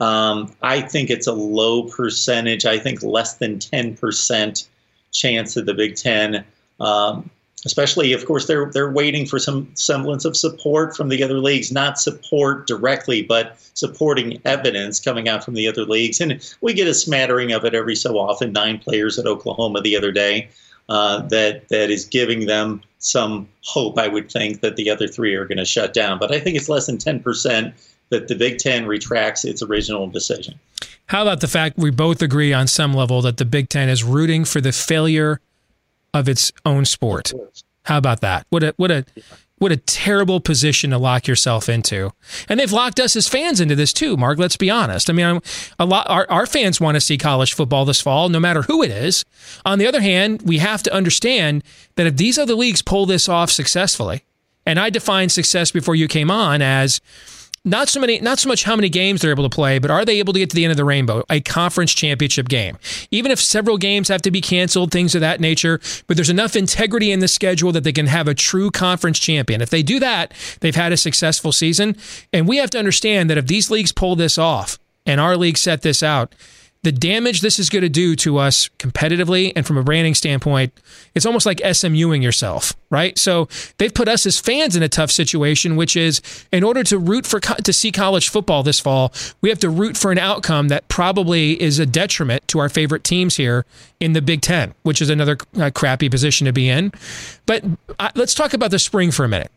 um, 0.00 0.52
I 0.62 0.80
think 0.80 1.10
it's 1.10 1.28
a 1.28 1.32
low 1.32 1.84
percentage. 1.84 2.66
I 2.66 2.80
think 2.80 3.04
less 3.04 3.36
than 3.36 3.60
10% 3.60 4.66
chance 5.12 5.56
of 5.56 5.64
the 5.64 5.74
Big 5.74 5.94
Ten 5.94 6.44
um, 6.80 7.30
especially 7.66 8.12
of 8.12 8.24
course 8.24 8.46
they're 8.46 8.70
they're 8.70 8.90
waiting 8.90 9.26
for 9.26 9.38
some 9.38 9.68
semblance 9.74 10.24
of 10.24 10.36
support 10.36 10.96
from 10.96 11.10
the 11.10 11.22
other 11.22 11.38
leagues 11.38 11.70
not 11.70 11.98
support 11.98 12.66
directly 12.66 13.22
but 13.22 13.58
supporting 13.74 14.40
evidence 14.46 14.98
coming 14.98 15.28
out 15.28 15.44
from 15.44 15.52
the 15.52 15.68
other 15.68 15.84
leagues. 15.84 16.20
And 16.20 16.40
we 16.62 16.72
get 16.72 16.88
a 16.88 16.94
smattering 16.94 17.52
of 17.52 17.64
it 17.64 17.74
every 17.74 17.96
so 17.96 18.18
often 18.18 18.52
nine 18.52 18.78
players 18.78 19.18
at 19.18 19.26
oklahoma 19.26 19.82
the 19.82 19.96
other 19.96 20.12
day 20.12 20.48
uh, 20.88 21.20
that 21.28 21.68
that 21.68 21.90
is 21.90 22.06
giving 22.06 22.46
them 22.46 22.80
some 22.98 23.46
hope 23.64 23.98
i 23.98 24.08
would 24.08 24.30
think 24.30 24.60
that 24.60 24.76
the 24.76 24.88
other 24.88 25.06
three 25.06 25.34
are 25.34 25.44
going 25.44 25.58
to 25.58 25.66
shut 25.66 25.92
down. 25.92 26.18
But 26.18 26.32
i 26.32 26.40
think 26.40 26.56
it's 26.56 26.68
less 26.68 26.86
than 26.86 26.96
10% 26.96 27.74
that 28.10 28.28
the 28.28 28.36
big 28.36 28.58
ten 28.58 28.86
retracts 28.86 29.44
its 29.44 29.62
original 29.62 30.06
decision. 30.06 30.58
How 31.06 31.22
about 31.22 31.40
the 31.40 31.48
fact 31.48 31.76
we 31.76 31.90
both 31.90 32.22
agree 32.22 32.52
on 32.52 32.68
some 32.68 32.94
level 32.94 33.20
that 33.22 33.36
the 33.36 33.44
big 33.44 33.68
ten 33.68 33.88
is 33.88 34.04
rooting 34.04 34.44
for 34.44 34.60
the 34.60 34.72
failure 34.72 35.40
of 36.20 36.28
its 36.28 36.52
own 36.64 36.84
sport. 36.84 37.32
How 37.84 37.98
about 37.98 38.20
that? 38.20 38.46
What 38.50 38.62
a 38.62 38.74
what 38.76 38.90
a 38.90 39.04
what 39.58 39.72
a 39.72 39.76
terrible 39.76 40.40
position 40.40 40.90
to 40.90 40.98
lock 40.98 41.26
yourself 41.26 41.68
into. 41.68 42.12
And 42.48 42.60
they've 42.60 42.72
locked 42.72 43.00
us 43.00 43.16
as 43.16 43.26
fans 43.26 43.60
into 43.60 43.74
this 43.74 43.92
too, 43.92 44.16
Mark. 44.16 44.38
Let's 44.38 44.56
be 44.56 44.68
honest. 44.68 45.08
I 45.08 45.14
mean, 45.14 45.40
a 45.78 45.86
lot 45.86 46.08
our, 46.10 46.26
our 46.28 46.46
fans 46.46 46.80
want 46.80 46.96
to 46.96 47.00
see 47.00 47.16
college 47.16 47.54
football 47.54 47.84
this 47.84 48.00
fall, 48.00 48.28
no 48.28 48.40
matter 48.40 48.62
who 48.62 48.82
it 48.82 48.90
is. 48.90 49.24
On 49.64 49.78
the 49.78 49.86
other 49.86 50.00
hand, 50.00 50.42
we 50.42 50.58
have 50.58 50.82
to 50.82 50.92
understand 50.92 51.64
that 51.94 52.06
if 52.06 52.16
these 52.16 52.38
other 52.38 52.54
leagues 52.54 52.82
pull 52.82 53.06
this 53.06 53.28
off 53.28 53.50
successfully, 53.50 54.24
and 54.66 54.78
I 54.78 54.90
define 54.90 55.28
success 55.28 55.70
before 55.70 55.94
you 55.94 56.08
came 56.08 56.30
on 56.30 56.60
as 56.60 57.00
not 57.66 57.88
so 57.88 58.00
many 58.00 58.18
not 58.20 58.38
so 58.38 58.48
much 58.48 58.64
how 58.64 58.76
many 58.76 58.88
games 58.88 59.20
they're 59.20 59.30
able 59.30 59.46
to 59.48 59.54
play 59.54 59.78
but 59.78 59.90
are 59.90 60.04
they 60.04 60.18
able 60.18 60.32
to 60.32 60.38
get 60.38 60.48
to 60.48 60.56
the 60.56 60.64
end 60.64 60.70
of 60.70 60.76
the 60.76 60.84
rainbow 60.84 61.22
a 61.28 61.40
conference 61.40 61.92
championship 61.92 62.48
game? 62.48 62.78
Even 63.10 63.30
if 63.30 63.40
several 63.40 63.76
games 63.76 64.08
have 64.08 64.22
to 64.22 64.30
be 64.30 64.40
canceled 64.40 64.90
things 64.90 65.14
of 65.14 65.20
that 65.20 65.40
nature 65.40 65.80
but 66.06 66.16
there's 66.16 66.30
enough 66.30 66.56
integrity 66.56 67.12
in 67.12 67.20
the 67.20 67.28
schedule 67.28 67.72
that 67.72 67.84
they 67.84 67.92
can 67.92 68.06
have 68.06 68.28
a 68.28 68.34
true 68.34 68.70
conference 68.70 69.18
champion. 69.18 69.60
If 69.60 69.68
they 69.70 69.82
do 69.82 70.00
that 70.00 70.32
they've 70.60 70.74
had 70.74 70.92
a 70.92 70.96
successful 70.96 71.52
season. 71.52 71.96
And 72.32 72.48
we 72.48 72.56
have 72.58 72.70
to 72.70 72.78
understand 72.78 73.28
that 73.28 73.38
if 73.38 73.46
these 73.46 73.70
leagues 73.70 73.92
pull 73.92 74.16
this 74.16 74.38
off 74.38 74.78
and 75.04 75.20
our 75.20 75.36
league 75.36 75.58
set 75.58 75.82
this 75.82 76.02
out 76.02 76.34
the 76.86 76.92
damage 76.92 77.40
this 77.40 77.58
is 77.58 77.68
going 77.68 77.82
to 77.82 77.88
do 77.88 78.14
to 78.14 78.38
us 78.38 78.70
competitively 78.78 79.52
and 79.56 79.66
from 79.66 79.76
a 79.76 79.82
branding 79.82 80.14
standpoint, 80.14 80.72
it's 81.16 81.26
almost 81.26 81.44
like 81.44 81.58
SMUing 81.58 82.22
yourself, 82.22 82.74
right? 82.90 83.18
So 83.18 83.48
they've 83.78 83.92
put 83.92 84.06
us 84.06 84.24
as 84.24 84.38
fans 84.38 84.76
in 84.76 84.84
a 84.84 84.88
tough 84.88 85.10
situation, 85.10 85.74
which 85.74 85.96
is 85.96 86.22
in 86.52 86.62
order 86.62 86.84
to 86.84 86.96
root 86.96 87.26
for 87.26 87.40
to 87.40 87.72
see 87.72 87.90
college 87.90 88.28
football 88.28 88.62
this 88.62 88.78
fall, 88.78 89.12
we 89.40 89.48
have 89.48 89.58
to 89.58 89.68
root 89.68 89.96
for 89.96 90.12
an 90.12 90.18
outcome 90.18 90.68
that 90.68 90.86
probably 90.86 91.60
is 91.60 91.80
a 91.80 91.86
detriment 91.86 92.46
to 92.46 92.60
our 92.60 92.68
favorite 92.68 93.02
teams 93.02 93.36
here 93.36 93.66
in 93.98 94.12
the 94.12 94.22
Big 94.22 94.40
Ten, 94.40 94.72
which 94.84 95.02
is 95.02 95.10
another 95.10 95.38
uh, 95.58 95.72
crappy 95.74 96.08
position 96.08 96.44
to 96.44 96.52
be 96.52 96.68
in. 96.68 96.92
But 97.46 97.64
uh, 97.98 98.10
let's 98.14 98.32
talk 98.32 98.54
about 98.54 98.70
the 98.70 98.78
spring 98.78 99.10
for 99.10 99.24
a 99.24 99.28
minute 99.28 99.50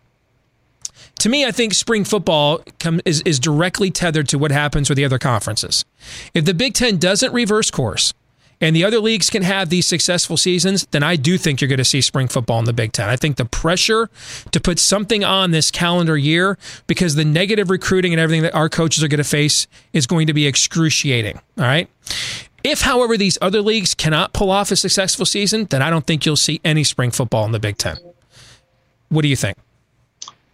to 1.19 1.29
me, 1.29 1.45
I 1.45 1.51
think 1.51 1.73
spring 1.73 2.03
football 2.03 2.61
come, 2.79 3.01
is, 3.05 3.21
is 3.21 3.39
directly 3.39 3.91
tethered 3.91 4.27
to 4.29 4.37
what 4.37 4.51
happens 4.51 4.89
with 4.89 4.97
the 4.97 5.05
other 5.05 5.19
conferences. 5.19 5.85
If 6.33 6.45
the 6.45 6.53
Big 6.53 6.73
Ten 6.73 6.97
doesn't 6.97 7.33
reverse 7.33 7.69
course 7.69 8.13
and 8.61 8.75
the 8.75 8.83
other 8.83 8.99
leagues 8.99 9.29
can 9.29 9.43
have 9.43 9.69
these 9.69 9.87
successful 9.87 10.35
seasons, 10.35 10.85
then 10.91 11.03
I 11.03 11.15
do 11.15 11.37
think 11.37 11.61
you're 11.61 11.69
going 11.69 11.77
to 11.77 11.85
see 11.85 12.01
spring 12.01 12.27
football 12.27 12.59
in 12.59 12.65
the 12.65 12.73
Big 12.73 12.91
Ten. 12.91 13.09
I 13.09 13.15
think 13.15 13.37
the 13.37 13.45
pressure 13.45 14.09
to 14.51 14.59
put 14.59 14.79
something 14.79 15.23
on 15.23 15.51
this 15.51 15.71
calendar 15.71 16.17
year 16.17 16.57
because 16.87 17.15
the 17.15 17.25
negative 17.25 17.69
recruiting 17.69 18.13
and 18.13 18.19
everything 18.19 18.43
that 18.43 18.55
our 18.55 18.69
coaches 18.69 19.03
are 19.03 19.07
going 19.07 19.19
to 19.19 19.23
face 19.23 19.67
is 19.93 20.07
going 20.07 20.27
to 20.27 20.33
be 20.33 20.47
excruciating. 20.47 21.37
All 21.57 21.65
right. 21.65 21.89
If, 22.63 22.81
however, 22.81 23.15
these 23.15 23.37
other 23.41 23.61
leagues 23.61 23.95
cannot 23.95 24.33
pull 24.33 24.51
off 24.51 24.71
a 24.71 24.75
successful 24.75 25.25
season, 25.25 25.65
then 25.65 25.81
I 25.81 25.89
don't 25.89 26.05
think 26.05 26.25
you'll 26.25 26.35
see 26.35 26.59
any 26.65 26.83
spring 26.83 27.11
football 27.11 27.45
in 27.45 27.53
the 27.53 27.59
Big 27.59 27.77
Ten. 27.77 27.97
What 29.07 29.21
do 29.21 29.29
you 29.29 29.37
think? 29.37 29.57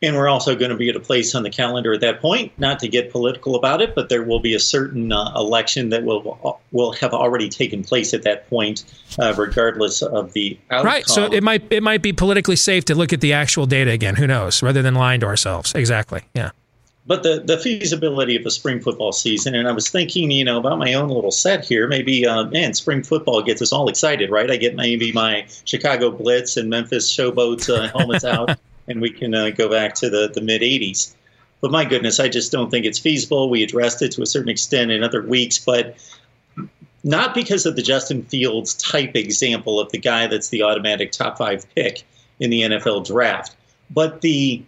And 0.01 0.15
we're 0.15 0.27
also 0.27 0.55
going 0.55 0.71
to 0.71 0.77
be 0.77 0.89
at 0.89 0.95
a 0.95 0.99
place 0.99 1.33
on 1.33 1.43
the 1.43 1.49
calendar 1.49 1.93
at 1.93 2.01
that 2.01 2.21
point, 2.21 2.51
not 2.57 2.79
to 2.79 2.87
get 2.87 3.11
political 3.11 3.55
about 3.55 3.81
it, 3.81 3.95
but 3.95 4.09
there 4.09 4.23
will 4.23 4.39
be 4.39 4.53
a 4.53 4.59
certain 4.59 5.11
uh, 5.11 5.31
election 5.35 5.89
that 5.89 6.03
will 6.03 6.59
will 6.71 6.91
have 6.93 7.13
already 7.13 7.49
taken 7.49 7.83
place 7.83 8.13
at 8.13 8.23
that 8.23 8.49
point, 8.49 8.83
uh, 9.19 9.33
regardless 9.37 10.01
of 10.01 10.33
the 10.33 10.59
outcome. 10.69 10.85
Right. 10.85 11.07
So 11.07 11.31
it 11.31 11.43
might 11.43 11.63
it 11.71 11.81
might 11.81 12.01
be 12.01 12.13
politically 12.13 12.57
safe 12.57 12.85
to 12.85 12.95
look 12.95 13.13
at 13.13 13.21
the 13.21 13.33
actual 13.33 13.65
data 13.65 13.91
again. 13.91 14.15
Who 14.15 14.27
knows? 14.27 14.61
Rather 14.61 14.81
than 14.81 14.95
lying 14.95 15.21
to 15.21 15.25
ourselves. 15.25 15.73
Exactly. 15.73 16.23
Yeah 16.33 16.51
but 17.07 17.23
the, 17.23 17.41
the 17.45 17.57
feasibility 17.57 18.35
of 18.35 18.45
a 18.45 18.51
spring 18.51 18.79
football 18.81 19.11
season, 19.11 19.53
and 19.53 19.67
I 19.67 19.71
was 19.71 19.89
thinking, 19.89 20.31
you 20.31 20.43
know, 20.43 20.57
about 20.57 20.79
my 20.79 20.93
own 20.93 21.09
little 21.09 21.31
set 21.31 21.63
here. 21.63 21.87
Maybe, 21.87 22.25
uh, 22.25 22.45
man, 22.45 22.73
spring 22.73 23.03
football 23.03 23.43
gets 23.43 23.61
us 23.61 23.71
all 23.71 23.87
excited, 23.89 24.31
right? 24.31 24.49
I 24.49 24.57
get 24.57 24.75
maybe 24.75 25.11
my 25.11 25.45
Chicago 25.65 26.09
Blitz 26.09 26.57
and 26.57 26.69
Memphis 26.69 27.11
Showboats 27.15 27.69
uh, 27.69 27.89
helmets 27.95 28.25
out, 28.25 28.57
and 28.87 29.01
we 29.01 29.09
can 29.09 29.33
uh, 29.33 29.49
go 29.49 29.69
back 29.69 29.95
to 29.95 30.09
the, 30.09 30.29
the 30.33 30.41
mid 30.41 30.61
80s. 30.61 31.13
But 31.61 31.71
my 31.71 31.85
goodness, 31.85 32.19
I 32.19 32.27
just 32.27 32.51
don't 32.51 32.69
think 32.69 32.85
it's 32.85 32.99
feasible. 32.99 33.49
We 33.49 33.63
addressed 33.63 34.01
it 34.01 34.11
to 34.13 34.21
a 34.21 34.25
certain 34.25 34.49
extent 34.49 34.91
in 34.91 35.03
other 35.03 35.21
weeks, 35.21 35.57
but 35.57 35.97
not 37.03 37.33
because 37.33 37.65
of 37.65 37.75
the 37.75 37.81
Justin 37.81 38.23
Fields 38.23 38.73
type 38.73 39.15
example 39.15 39.79
of 39.79 39.91
the 39.91 39.97
guy 39.97 40.27
that's 40.27 40.49
the 40.49 40.63
automatic 40.63 41.11
top 41.11 41.37
five 41.37 41.65
pick 41.75 42.03
in 42.39 42.49
the 42.49 42.61
NFL 42.61 43.05
draft, 43.05 43.55
but 43.89 44.21
the 44.21 44.63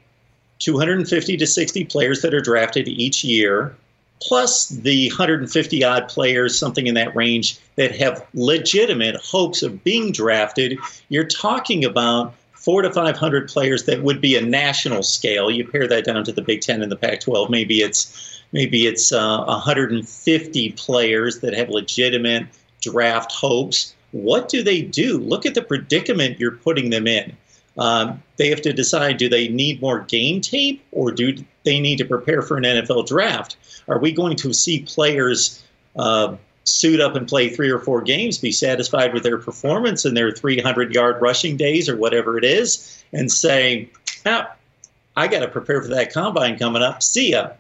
250 0.60 1.38
to 1.38 1.48
60 1.48 1.86
players 1.86 2.22
that 2.22 2.34
are 2.34 2.42
drafted 2.42 2.88
each 2.88 3.24
year, 3.24 3.76
plus 4.22 4.70
the 4.70 5.10
150 5.10 5.84
odd 5.84 6.08
players, 6.08 6.58
something 6.58 6.88
in 6.88 6.96
that 6.96 7.16
range, 7.16 7.60
that 7.76 7.96
have 7.96 8.26
legitimate 8.34 9.16
hopes 9.18 9.62
of 9.62 9.84
being 9.84 10.12
drafted, 10.12 10.78
you're 11.10 11.26
talking 11.26 11.86
about 11.86 12.34
four 12.68 12.82
to 12.82 12.92
500 12.92 13.48
players 13.48 13.86
that 13.86 14.04
would 14.04 14.20
be 14.20 14.36
a 14.36 14.42
national 14.42 15.02
scale. 15.02 15.50
You 15.50 15.66
pair 15.66 15.88
that 15.88 16.04
down 16.04 16.26
to 16.26 16.34
the 16.34 16.42
Big 16.42 16.60
Ten 16.60 16.82
and 16.82 16.92
the 16.92 16.98
Pac-12. 16.98 17.50
Maybe 17.50 17.78
it's 17.78 18.44
maybe 18.52 18.86
it's 18.86 19.14
uh, 19.14 19.46
150 19.46 20.72
players 20.74 21.40
that 21.40 21.54
have 21.54 21.70
legitimate 21.70 22.46
draft 22.82 23.32
hopes. 23.32 23.96
What 24.12 24.50
do 24.50 24.64
they 24.64 24.82
do? 24.82 25.18
Look 25.18 25.46
at 25.46 25.54
the 25.54 25.62
predicament 25.62 26.42
you're 26.42 26.58
putting 26.58 26.90
them 26.90 27.08
in. 27.08 27.38
Um, 27.78 28.22
they 28.36 28.50
have 28.50 28.62
to 28.64 28.74
decide 28.74 29.16
do 29.16 29.30
they 29.30 29.48
need 29.48 29.82
more 29.82 30.02
game 30.02 30.42
tape 30.42 30.84
or 30.92 31.14
do 31.14 31.38
they 31.64 31.80
need 31.80 32.00
to 32.00 32.06
prepare 32.06 32.42
for 32.42 32.58
an 32.58 32.64
NFL 32.64 33.08
draft? 33.08 33.56
Are 33.88 33.98
we 33.98 34.12
going 34.12 34.36
to 34.36 34.52
see 34.52 34.82
players 34.82 35.64
uh, 35.96 36.36
suit 36.68 37.00
up 37.00 37.16
and 37.16 37.28
play 37.28 37.50
three 37.50 37.70
or 37.70 37.80
four 37.80 38.02
games, 38.02 38.38
be 38.38 38.52
satisfied 38.52 39.14
with 39.14 39.24
their 39.24 39.38
performance 39.38 40.04
and 40.04 40.18
their 40.18 40.32
300 40.32 40.94
yard 40.94 41.22
rushing 41.22 41.56
days 41.56 41.88
or 41.88 41.96
whatever 41.96 42.38
it 42.38 42.44
is, 42.44 43.04
and 43.14 43.32
say, 43.32 43.90
ah, 44.26 44.54
I 45.16 45.28
got 45.28 45.40
to 45.40 45.48
prepare 45.48 45.82
for 45.82 45.88
that 45.90 46.14
combine 46.14 46.60
coming 46.60 46.84
up. 46.84 47.02
See 47.02 47.32
ya. 47.32 47.52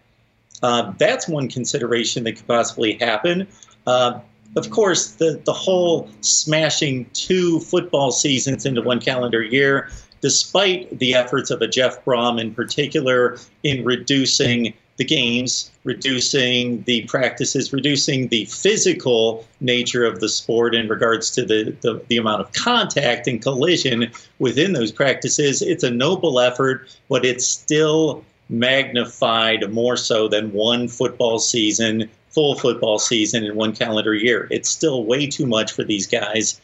Uh, 0.62 0.92
that's 0.98 1.28
one 1.28 1.48
consideration 1.48 2.24
that 2.26 2.34
could 2.34 2.48
possibly 2.48 2.94
happen. 2.94 3.48
Uh, 3.86 4.20
of 4.56 4.70
course, 4.72 5.12
the, 5.12 5.40
the 5.46 5.54
whole 5.54 6.10
smashing 6.22 7.10
two 7.14 7.60
football 7.62 8.12
seasons 8.12 8.66
into 8.66 8.82
one 8.82 9.00
calendar 9.00 9.42
year, 9.42 9.90
despite 10.22 10.98
the 11.00 11.14
efforts 11.14 11.52
of 11.52 11.62
a 11.62 11.68
Jeff 11.68 12.04
Brohm 12.04 12.42
in 12.42 12.54
particular 12.54 13.38
in 13.64 13.86
reducing 13.86 14.74
the 14.98 15.06
games, 15.06 15.72
reducing 15.84 16.82
the 16.84 17.04
practices, 17.04 17.72
reducing 17.72 18.28
the 18.28 18.46
physical 18.46 19.46
nature 19.62 20.06
of 20.06 20.20
the 20.20 20.28
sport 20.28 20.76
in 20.76 20.88
regards 20.88 21.30
to 21.32 21.46
the, 21.46 21.76
the, 21.82 22.02
the, 22.08 22.18
amount 22.18 22.42
of 22.42 22.52
contact 22.54 23.28
and 23.28 23.42
collision 23.42 24.12
within 24.40 24.74
those 24.74 24.92
practices. 24.92 25.62
It's 25.62 25.84
a 25.84 25.92
noble 25.92 26.40
effort, 26.40 26.88
but 27.10 27.24
it's 27.24 27.46
still 27.46 28.24
magnified 28.50 29.72
more 29.72 29.98
so 29.98 30.28
than 30.28 30.52
one 30.52 30.88
football 30.88 31.38
season, 31.38 32.10
full 32.30 32.56
football 32.56 32.98
season 32.98 33.44
in 33.44 33.56
one 33.56 33.76
calendar 33.76 34.16
year. 34.16 34.48
It's 34.50 34.70
still 34.70 35.04
way 35.04 35.28
too 35.28 35.46
much 35.46 35.72
for 35.72 35.84
these 35.84 36.08
guys. 36.08 36.60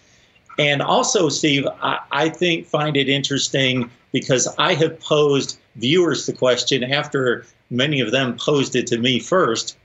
And 0.58 0.82
also, 0.82 1.30
Steve, 1.30 1.68
I, 1.82 2.00
I 2.12 2.30
think 2.30 2.68
find 2.68 2.98
it 2.98 3.10
interesting 3.10 3.90
because 4.12 4.48
I 4.58 4.74
have 4.76 5.00
posed 5.00 5.60
viewers 5.76 6.26
the 6.26 6.34
question 6.34 6.84
after 6.84 7.46
many 7.74 8.00
of 8.00 8.12
them 8.12 8.38
posed 8.38 8.76
it 8.76 8.88
to 8.88 8.98
me 8.98 9.20
first. 9.20 9.78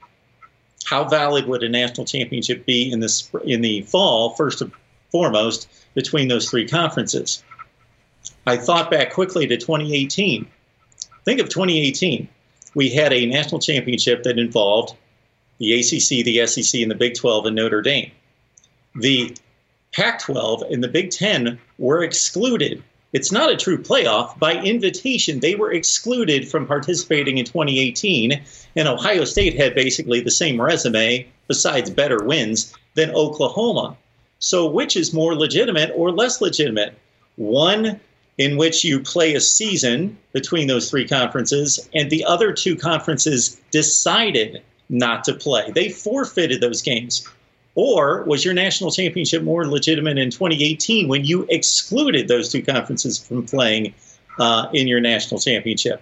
How 0.85 1.03
valid 1.03 1.47
would 1.47 1.63
a 1.63 1.69
national 1.69 2.05
championship 2.05 2.65
be 2.65 2.91
in 2.91 2.99
the 2.99 3.41
in 3.43 3.61
the 3.61 3.81
fall? 3.81 4.31
First 4.31 4.61
and 4.61 4.71
foremost, 5.11 5.67
between 5.93 6.27
those 6.27 6.49
three 6.49 6.67
conferences. 6.67 7.43
I 8.45 8.57
thought 8.57 8.91
back 8.91 9.11
quickly 9.11 9.47
to 9.47 9.57
2018. 9.57 10.47
Think 11.25 11.39
of 11.39 11.49
2018. 11.49 12.27
We 12.75 12.89
had 12.89 13.11
a 13.11 13.25
national 13.25 13.59
championship 13.59 14.23
that 14.23 14.39
involved 14.39 14.95
the 15.57 15.73
ACC, 15.73 16.23
the 16.23 16.45
SEC, 16.45 16.81
and 16.81 16.89
the 16.89 16.95
Big 16.95 17.15
12 17.15 17.47
and 17.47 17.55
Notre 17.55 17.81
Dame. 17.81 18.11
The 18.95 19.35
Pac 19.91 20.19
12 20.21 20.63
and 20.71 20.83
the 20.83 20.87
Big 20.87 21.11
10 21.11 21.59
were 21.77 22.03
excluded 22.03 22.83
it's 23.11 23.31
not 23.31 23.51
a 23.51 23.57
true 23.57 23.77
playoff. 23.77 24.37
By 24.37 24.55
invitation, 24.55 25.39
they 25.39 25.55
were 25.55 25.71
excluded 25.71 26.47
from 26.47 26.67
participating 26.67 27.37
in 27.37 27.45
2018, 27.45 28.41
and 28.75 28.87
Ohio 28.87 29.25
State 29.25 29.55
had 29.55 29.73
basically 29.73 30.21
the 30.21 30.31
same 30.31 30.61
resume, 30.61 31.27
besides 31.47 31.89
better 31.89 32.23
wins, 32.23 32.73
than 32.93 33.15
Oklahoma. 33.15 33.97
So, 34.37 34.69
which 34.69 34.95
is 34.95 35.13
more 35.13 35.35
legitimate 35.35 35.91
or 35.95 36.11
less 36.11 36.39
legitimate? 36.39 36.93
One 37.35 37.99
in 38.37 38.55
which 38.55 38.85
you 38.85 39.01
play 39.01 39.33
a 39.35 39.41
season 39.41 40.17
between 40.31 40.67
those 40.67 40.89
three 40.89 41.07
conferences, 41.07 41.89
and 41.93 42.09
the 42.09 42.23
other 42.23 42.53
two 42.53 42.75
conferences 42.75 43.59
decided 43.71 44.61
not 44.87 45.25
to 45.25 45.33
play. 45.33 45.71
They 45.71 45.89
forfeited 45.89 46.61
those 46.61 46.81
games. 46.81 47.27
Or 47.75 48.23
was 48.23 48.43
your 48.43 48.53
national 48.53 48.91
championship 48.91 49.43
more 49.43 49.65
legitimate 49.67 50.17
in 50.17 50.31
2018 50.31 51.07
when 51.07 51.23
you 51.23 51.45
excluded 51.49 52.27
those 52.27 52.49
two 52.49 52.61
conferences 52.61 53.17
from 53.17 53.45
playing 53.45 53.93
uh, 54.39 54.67
in 54.73 54.87
your 54.87 54.99
national 54.99 55.39
championship? 55.39 56.01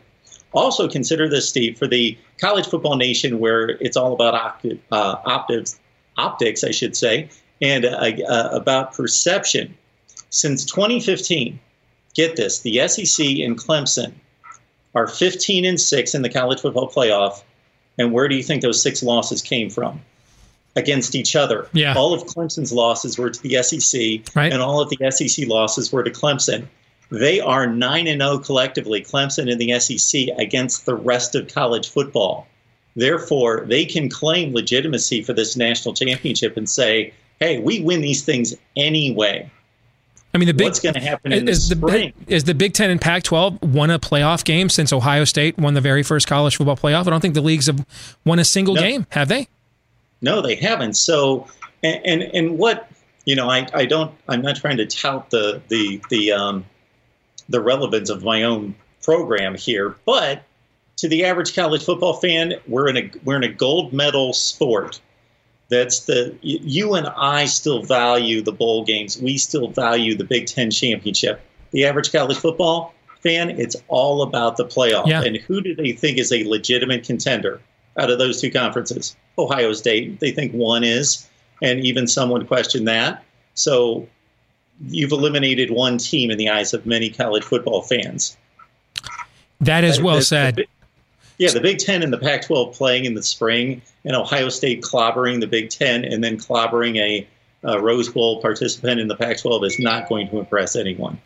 Also, 0.54 0.88
consider 0.88 1.30
this, 1.30 1.48
Steve, 1.50 1.78
for 1.78 1.88
the 1.88 2.18
college 2.40 2.68
football 2.68 2.96
nation 2.96 3.40
where 3.40 3.70
it's 3.70 3.98
all 3.98 4.14
about 4.14 4.34
opti- 4.34 4.80
uh, 4.92 5.18
optics, 5.26 5.80
optics, 6.18 6.64
I 6.64 6.72
should 6.72 6.96
say, 6.96 7.30
and 7.62 7.86
uh, 7.86 8.12
uh 8.28 8.50
about 8.54 8.94
perception. 8.94 9.76
Since 10.30 10.66
2015, 10.66 11.60
get 12.14 12.36
this: 12.38 12.60
the 12.60 12.88
SEC 12.88 13.26
and 13.40 13.58
Clemson 13.58 14.14
are 14.96 15.08
15 15.08 15.66
and 15.66 15.80
six 15.80 16.16
in 16.16 16.22
the 16.22 16.30
college 16.30 16.62
football 16.62 16.90
playoff. 16.90 17.44
And 18.00 18.12
where 18.12 18.28
do 18.28 18.36
you 18.36 18.44
think 18.44 18.62
those 18.62 18.82
six 18.82 19.04
losses 19.04 19.42
came 19.42 19.70
from? 19.70 20.02
Against 20.78 21.16
each 21.16 21.36
other. 21.36 21.68
Yeah. 21.74 21.94
All 21.96 22.14
of 22.14 22.24
Clemson's 22.26 22.72
losses 22.72 23.18
were 23.18 23.30
to 23.30 23.42
the 23.42 23.62
SEC, 23.64 24.22
Right. 24.36 24.54
and 24.54 24.62
all 24.62 24.80
of 24.80 24.90
the 24.90 24.98
SEC 25.12 25.48
losses 25.48 25.92
were 25.92 26.04
to 26.04 26.12
Clemson. 26.12 26.68
They 27.10 27.40
are 27.40 27.66
9 27.68 28.08
and 28.08 28.22
0 28.22 28.38
collectively, 28.40 29.02
Clemson 29.02 29.52
and 29.52 29.60
the 29.60 29.80
SEC, 29.80 30.28
against 30.38 30.86
the 30.86 30.96
rest 30.96 31.36
of 31.36 31.48
college 31.54 31.90
football. 31.90 32.48
Therefore, 32.96 33.66
they 33.68 33.86
can 33.86 34.10
claim 34.10 34.54
legitimacy 34.54 35.22
for 35.24 35.34
this 35.34 35.56
national 35.56 35.94
championship 35.94 36.58
and 36.58 36.70
say, 36.70 37.14
hey, 37.40 37.60
we 37.60 37.80
win 37.82 38.02
these 38.02 38.24
things 38.24 38.56
anyway. 38.76 39.50
I 40.34 40.38
mean, 40.40 40.48
the 40.48 40.54
big 40.54 40.66
What's 40.66 40.80
going 40.80 40.94
to 40.96 41.00
happen 41.00 41.32
in 41.32 41.46
the 41.46 41.52
is 41.52 41.70
the 41.70 41.76
spring? 41.76 42.14
is 42.28 42.44
the 42.44 42.54
Big 42.54 42.74
Ten 42.74 42.90
and 42.90 43.00
Pac-12 43.00 43.62
won 43.64 43.90
a 43.90 43.98
playoff 43.98 44.44
game 44.44 44.70
since 44.70 44.92
Ohio 44.92 45.24
State 45.24 45.58
won 45.58 45.74
the 45.74 45.82
very 45.82 46.04
first 46.04 46.28
college 46.28 46.58
football 46.58 46.76
playoff? 46.76 47.08
I 47.08 47.10
don't 47.10 47.22
think 47.22 47.34
the 47.34 47.42
leagues 47.42 47.68
have 47.68 47.86
won 48.26 48.38
a 48.38 48.44
single 48.46 48.76
No. 48.76 48.82
game, 48.82 49.06
have 49.10 49.30
they? 49.30 49.48
No, 50.22 50.42
they 50.42 50.56
haven't. 50.56 50.96
So, 50.96 51.48
and 51.84 52.02
and, 52.06 52.24
and 52.34 52.58
what 52.58 52.90
you 53.26 53.36
know, 53.36 53.50
I, 53.50 53.68
I 53.74 53.86
don't. 53.86 54.14
I'm 54.30 54.42
not 54.42 54.56
trying 54.56 54.78
to 54.78 54.86
tout 54.86 55.30
the 55.30 55.62
the 55.68 56.02
the 56.10 56.32
um, 56.32 56.66
the 57.50 57.62
relevance 57.62 58.10
of 58.10 58.24
my 58.24 58.44
own 58.44 58.76
program 59.02 59.56
here, 59.56 59.96
but 60.06 60.44
to 60.98 61.08
the 61.08 61.26
average 61.26 61.56
college 61.56 61.84
football 61.84 62.14
fan, 62.14 62.54
we're 62.68 62.88
in 62.88 62.98
a 62.98 63.12
we're 63.24 63.36
in 63.36 63.44
a 63.44 63.54
gold 63.54 63.94
medal 63.94 64.34
sport. 64.34 65.00
That's 65.70 66.02
the 66.06 66.36
you 66.42 66.94
and 66.94 67.08
I 67.08 67.46
still 67.46 67.84
value 67.84 68.42
the 68.42 68.54
bowl 68.54 68.86
games. 68.86 69.22
We 69.22 69.38
still 69.38 69.68
value 69.68 70.16
the 70.16 70.24
Big 70.24 70.48
Ten 70.48 70.72
championship. 70.72 71.42
The 71.72 71.86
average 71.86 72.12
college 72.12 72.38
football 72.38 72.94
fan, 73.20 73.50
it's 73.50 73.76
all 73.90 74.22
about 74.22 74.56
the 74.56 74.66
playoff. 74.66 75.08
Yeah. 75.08 75.24
And 75.24 75.36
who 75.36 75.62
do 75.62 75.76
they 75.76 75.92
think 75.92 76.18
is 76.18 76.32
a 76.32 76.46
legitimate 76.46 77.04
contender 77.04 77.60
out 77.98 78.10
of 78.10 78.20
those 78.20 78.40
two 78.42 78.52
conferences? 78.52 79.16
Ohio 79.38 79.74
State. 79.74 80.20
They 80.20 80.32
think 80.32 80.52
one 80.54 80.84
is, 80.84 81.28
and 81.62 81.80
even 81.86 82.08
some 82.08 82.30
would 82.32 82.48
question 82.48 82.86
that. 82.86 83.24
So 83.56 84.08
you've 84.88 85.12
eliminated 85.12 85.72
one 85.72 85.98
team 85.98 86.30
in 86.32 86.38
the 86.38 86.50
eyes 86.50 86.74
of 86.74 86.86
many 86.86 87.10
college 87.10 87.44
football 87.44 87.82
fans. 87.82 88.38
That 89.62 89.84
is 89.84 90.00
well 90.02 90.16
The- 90.16 90.20
the 90.20 90.26
said. 90.26 90.56
Big- 90.56 90.68
yeah, 91.40 91.52
the 91.52 91.60
Big 91.62 91.78
Ten 91.78 92.02
and 92.02 92.12
the 92.12 92.18
Pac 92.18 92.48
12 92.48 92.74
playing 92.76 93.06
in 93.06 93.14
the 93.14 93.22
spring, 93.22 93.82
and 94.04 94.16
Ohio 94.16 94.50
State 94.50 94.82
clobbering 94.82 95.40
the 95.40 95.46
Big 95.46 95.70
Ten 95.70 96.04
and 96.04 96.24
then 96.24 96.38
clobbering 96.38 96.98
a, 96.98 97.28
a 97.64 97.80
Rose 97.80 98.10
Bowl 98.10 98.42
participant 98.42 99.00
in 99.00 99.08
the 99.08 99.16
Pac 99.16 99.38
12 99.40 99.64
is 99.66 99.80
not 99.80 100.10
going 100.10 100.28
to 100.30 100.40
impress 100.40 100.76
anyone. 100.76 101.20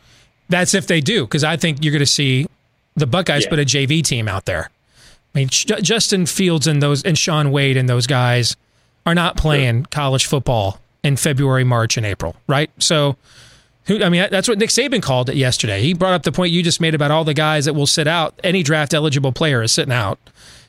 That's 0.50 0.74
if 0.74 0.86
they 0.86 1.00
do, 1.00 1.22
because 1.24 1.44
I 1.44 1.56
think 1.56 1.82
you're 1.82 1.92
going 1.92 2.00
to 2.00 2.06
see 2.06 2.46
the 2.94 3.06
Buckeyes 3.06 3.44
Yeah. 3.44 3.48
put 3.50 3.58
a 3.60 3.64
JV 3.64 4.02
team 4.04 4.28
out 4.28 4.44
there. 4.44 4.68
I 5.34 5.38
mean, 5.38 5.48
J- 5.48 5.80
Justin 5.80 6.26
Fields 6.26 6.66
and 6.66 6.82
those 6.82 7.02
and 7.02 7.16
Shaun 7.16 7.50
Wade 7.50 7.76
and 7.76 7.88
those 7.88 8.06
guys 8.06 8.56
are 9.06 9.14
not 9.14 9.36
playing 9.36 9.86
college 9.86 10.26
football 10.26 10.78
in 11.02 11.16
February, 11.16 11.64
March, 11.64 11.96
and 11.96 12.06
April, 12.06 12.36
right? 12.46 12.70
So, 12.78 13.16
who? 13.86 14.02
I 14.02 14.08
mean, 14.08 14.28
that's 14.30 14.48
what 14.48 14.58
Nick 14.58 14.70
Saban 14.70 15.02
called 15.02 15.28
it 15.28 15.36
yesterday. 15.36 15.80
He 15.82 15.94
brought 15.94 16.12
up 16.12 16.22
the 16.22 16.32
point 16.32 16.52
you 16.52 16.62
just 16.62 16.80
made 16.80 16.94
about 16.94 17.10
all 17.10 17.24
the 17.24 17.34
guys 17.34 17.64
that 17.64 17.74
will 17.74 17.86
sit 17.86 18.06
out. 18.06 18.38
Any 18.44 18.62
draft 18.62 18.94
eligible 18.94 19.32
player 19.32 19.62
is 19.62 19.72
sitting 19.72 19.92
out. 19.92 20.18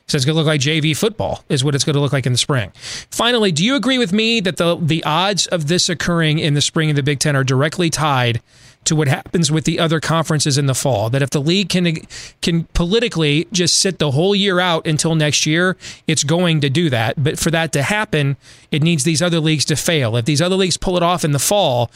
So 0.06 0.16
it's 0.16 0.26
going 0.26 0.34
to 0.34 0.38
look 0.38 0.46
like 0.46 0.60
JV 0.60 0.94
football 0.94 1.42
is 1.48 1.64
what 1.64 1.74
it's 1.74 1.82
going 1.82 1.94
to 1.94 2.00
look 2.00 2.12
like 2.12 2.26
in 2.26 2.32
the 2.32 2.38
spring. 2.38 2.72
Finally, 3.10 3.52
do 3.52 3.64
you 3.64 3.74
agree 3.74 3.96
with 3.96 4.12
me 4.12 4.40
that 4.40 4.58
the 4.58 4.76
the 4.76 5.02
odds 5.04 5.46
of 5.46 5.68
this 5.68 5.88
occurring 5.88 6.38
in 6.38 6.54
the 6.54 6.60
spring 6.60 6.90
of 6.90 6.96
the 6.96 7.02
Big 7.02 7.20
Ten 7.20 7.36
are 7.36 7.44
directly 7.44 7.88
tied 7.88 8.42
to 8.84 8.96
what 8.96 9.08
happens 9.08 9.50
with 9.50 9.64
the 9.64 9.78
other 9.78 10.00
conferences 10.00 10.58
in 10.58 10.66
the 10.66 10.74
fall? 10.74 11.10
That 11.10 11.22
if 11.22 11.30
the 11.30 11.40
league 11.40 11.68
can 11.68 11.96
can 12.42 12.64
politically 12.74 13.46
just 13.52 13.78
sit 13.78 13.98
the 13.98 14.12
whole 14.12 14.34
year 14.34 14.60
out 14.60 14.86
until 14.86 15.14
next 15.14 15.46
year, 15.46 15.76
it's 16.06 16.24
going 16.24 16.60
to 16.60 16.70
do 16.70 16.90
that. 16.90 17.22
But 17.22 17.38
for 17.38 17.50
that 17.50 17.72
to 17.72 17.82
happen, 17.82 18.36
it 18.70 18.82
needs 18.82 19.04
these 19.04 19.22
other 19.22 19.40
leagues 19.40 19.64
to 19.66 19.76
fail. 19.76 20.16
If 20.16 20.24
these 20.24 20.42
other 20.42 20.56
leagues 20.56 20.76
pull 20.76 20.96
it 20.96 21.02
off 21.02 21.24
in 21.24 21.32
the 21.32 21.38
fall, 21.38 21.90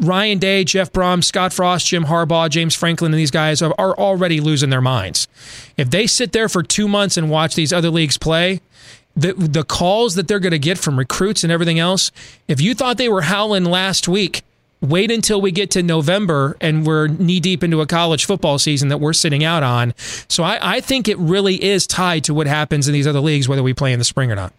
Ryan 0.00 0.38
Day, 0.38 0.64
Jeff 0.64 0.92
Brohm, 0.92 1.24
Scott 1.24 1.52
Frost, 1.52 1.86
Jim 1.86 2.04
Harbaugh, 2.04 2.48
James 2.48 2.74
Franklin, 2.74 3.12
and 3.12 3.18
these 3.18 3.30
guys 3.30 3.60
are, 3.62 3.74
are 3.78 3.96
already 3.96 4.40
losing 4.40 4.70
their 4.70 4.80
minds. 4.80 5.26
If 5.76 5.90
they 5.90 6.06
sit 6.06 6.32
there 6.32 6.48
for 6.48 6.62
two 6.62 6.88
months 6.88 7.16
and 7.16 7.30
watch 7.30 7.54
these 7.54 7.72
other 7.72 7.90
leagues 7.90 8.16
play, 8.16 8.60
the 9.16 9.32
the 9.34 9.64
calls 9.64 10.14
that 10.14 10.28
they're 10.28 10.38
going 10.38 10.52
to 10.52 10.58
get 10.58 10.78
from 10.78 10.98
recruits 10.98 11.42
and 11.42 11.52
everything 11.52 11.78
else, 11.78 12.12
if 12.46 12.60
you 12.60 12.74
thought 12.74 12.98
they 12.98 13.08
were 13.08 13.22
howling 13.22 13.64
last 13.64 14.06
week, 14.06 14.42
wait 14.80 15.10
until 15.10 15.40
we 15.40 15.50
get 15.50 15.70
to 15.72 15.82
November 15.82 16.56
and 16.60 16.86
we're 16.86 17.08
knee 17.08 17.40
deep 17.40 17.64
into 17.64 17.80
a 17.80 17.86
college 17.86 18.24
football 18.24 18.58
season 18.58 18.88
that 18.88 18.98
we're 18.98 19.12
sitting 19.12 19.42
out 19.44 19.62
on. 19.62 19.92
So 20.28 20.42
I, 20.44 20.76
I 20.76 20.80
think 20.80 21.08
it 21.08 21.18
really 21.18 21.62
is 21.62 21.86
tied 21.86 22.24
to 22.24 22.34
what 22.34 22.46
happens 22.46 22.86
in 22.86 22.92
these 22.92 23.06
other 23.06 23.20
leagues, 23.20 23.48
whether 23.48 23.62
we 23.62 23.74
play 23.74 23.92
in 23.92 23.98
the 23.98 24.04
spring 24.04 24.30
or 24.30 24.36
not. 24.36 24.52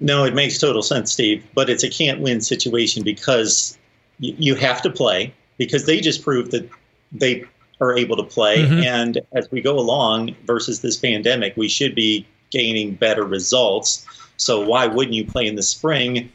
No, 0.00 0.24
it 0.24 0.34
makes 0.34 0.58
total 0.58 0.82
sense, 0.82 1.12
Steve, 1.12 1.44
but 1.54 1.70
it's 1.70 1.84
a 1.84 1.90
can't 1.90 2.20
win 2.20 2.40
situation 2.40 3.02
because 3.04 3.78
y- 4.20 4.34
you 4.38 4.54
have 4.54 4.82
to 4.82 4.90
play 4.90 5.32
because 5.58 5.86
they 5.86 6.00
just 6.00 6.22
proved 6.22 6.50
that 6.50 6.68
they 7.12 7.44
are 7.80 7.96
able 7.96 8.16
to 8.16 8.22
play. 8.24 8.58
Mhm. 8.64 8.84
And 8.84 9.20
as 9.32 9.50
we 9.50 9.60
go 9.60 9.78
along 9.78 10.34
versus 10.46 10.80
this 10.80 10.96
pandemic, 10.96 11.56
we 11.56 11.68
should 11.68 11.94
be 11.94 12.26
gaining 12.50 12.94
better 12.94 13.24
results. 13.24 14.04
So 14.36 14.60
why 14.60 14.86
wouldn't 14.86 15.14
you 15.14 15.24
play 15.24 15.46
in 15.46 15.54
the 15.56 15.62
spring? 15.62 16.30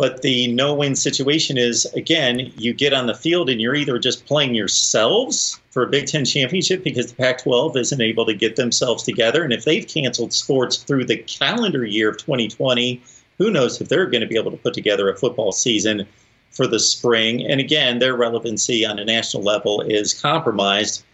But 0.00 0.22
the 0.22 0.50
no 0.50 0.72
win 0.72 0.96
situation 0.96 1.58
is 1.58 1.84
again, 1.94 2.54
you 2.56 2.72
get 2.72 2.94
on 2.94 3.06
the 3.06 3.14
field 3.14 3.50
and 3.50 3.60
you're 3.60 3.74
either 3.74 3.98
just 3.98 4.24
playing 4.24 4.54
yourselves 4.54 5.60
for 5.72 5.82
a 5.82 5.88
Big 5.90 6.06
Ten 6.06 6.24
championship 6.24 6.82
because 6.82 7.08
the 7.08 7.16
Pac 7.16 7.42
12 7.42 7.76
isn't 7.76 8.00
able 8.00 8.24
to 8.24 8.32
get 8.32 8.56
themselves 8.56 9.02
together. 9.02 9.44
And 9.44 9.52
if 9.52 9.66
they've 9.66 9.86
canceled 9.86 10.32
sports 10.32 10.78
through 10.78 11.04
the 11.04 11.18
calendar 11.18 11.84
year 11.84 12.08
of 12.08 12.16
2020, 12.16 12.98
who 13.36 13.50
knows 13.50 13.78
if 13.78 13.90
they're 13.90 14.06
going 14.06 14.22
to 14.22 14.26
be 14.26 14.38
able 14.38 14.50
to 14.50 14.56
put 14.56 14.72
together 14.72 15.10
a 15.10 15.18
football 15.18 15.52
season 15.52 16.06
for 16.50 16.66
the 16.66 16.80
spring. 16.80 17.46
And 17.46 17.60
again, 17.60 17.98
their 17.98 18.16
relevancy 18.16 18.86
on 18.86 18.98
a 18.98 19.04
national 19.04 19.42
level 19.42 19.82
is 19.82 20.14
compromised. 20.14 21.04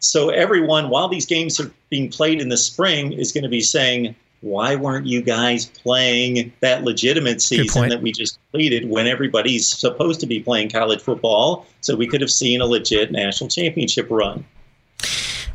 So 0.00 0.28
everyone, 0.28 0.90
while 0.90 1.08
these 1.08 1.24
games 1.24 1.58
are 1.58 1.72
being 1.88 2.10
played 2.10 2.42
in 2.42 2.50
the 2.50 2.58
spring, 2.58 3.14
is 3.14 3.32
going 3.32 3.44
to 3.44 3.48
be 3.48 3.62
saying, 3.62 4.14
why 4.42 4.74
weren't 4.74 5.06
you 5.06 5.22
guys 5.22 5.66
playing 5.66 6.52
that 6.60 6.82
legitimate 6.82 7.40
season 7.40 7.88
that 7.88 8.02
we 8.02 8.12
just 8.12 8.38
completed 8.38 8.88
when 8.88 9.06
everybody's 9.06 9.66
supposed 9.66 10.20
to 10.20 10.26
be 10.26 10.40
playing 10.40 10.68
college 10.68 11.00
football 11.00 11.66
so 11.80 11.96
we 11.96 12.06
could 12.06 12.20
have 12.20 12.30
seen 12.30 12.60
a 12.60 12.66
legit 12.66 13.12
national 13.12 13.48
championship 13.48 14.08
run? 14.10 14.44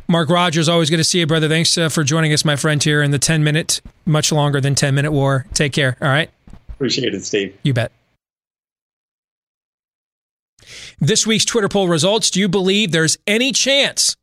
Mark 0.08 0.30
Rogers, 0.30 0.70
always 0.70 0.88
good 0.88 0.96
to 0.96 1.04
see 1.04 1.20
you, 1.20 1.26
brother. 1.26 1.48
Thanks 1.48 1.76
uh, 1.76 1.90
for 1.90 2.02
joining 2.02 2.32
us, 2.32 2.42
my 2.42 2.56
friend, 2.56 2.82
here 2.82 3.02
in 3.02 3.10
the 3.10 3.18
10 3.18 3.44
minute, 3.44 3.82
much 4.06 4.32
longer 4.32 4.58
than 4.58 4.74
10 4.74 4.94
minute 4.94 5.12
war. 5.12 5.46
Take 5.52 5.74
care. 5.74 5.98
All 6.00 6.08
right. 6.08 6.30
Appreciate 6.70 7.14
it, 7.14 7.24
Steve. 7.24 7.56
You 7.62 7.74
bet. 7.74 7.92
This 10.98 11.26
week's 11.26 11.44
Twitter 11.44 11.68
poll 11.68 11.88
results 11.88 12.30
Do 12.30 12.40
you 12.40 12.48
believe 12.48 12.90
there's 12.90 13.18
any 13.26 13.52
chance 13.52 14.16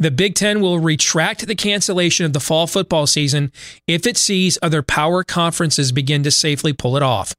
the 0.00 0.10
Big 0.10 0.34
Ten 0.34 0.60
will 0.62 0.80
retract 0.80 1.46
the 1.46 1.54
cancellation 1.54 2.26
of 2.26 2.32
the 2.32 2.40
fall 2.40 2.66
football 2.66 3.06
season 3.06 3.52
if 3.86 4.06
it 4.06 4.16
sees 4.16 4.58
other 4.62 4.82
power 4.82 5.22
conferences 5.22 5.92
begin 5.92 6.22
to 6.22 6.30
safely 6.30 6.72
pull 6.72 6.96
it 6.96 7.02
off? 7.02 7.34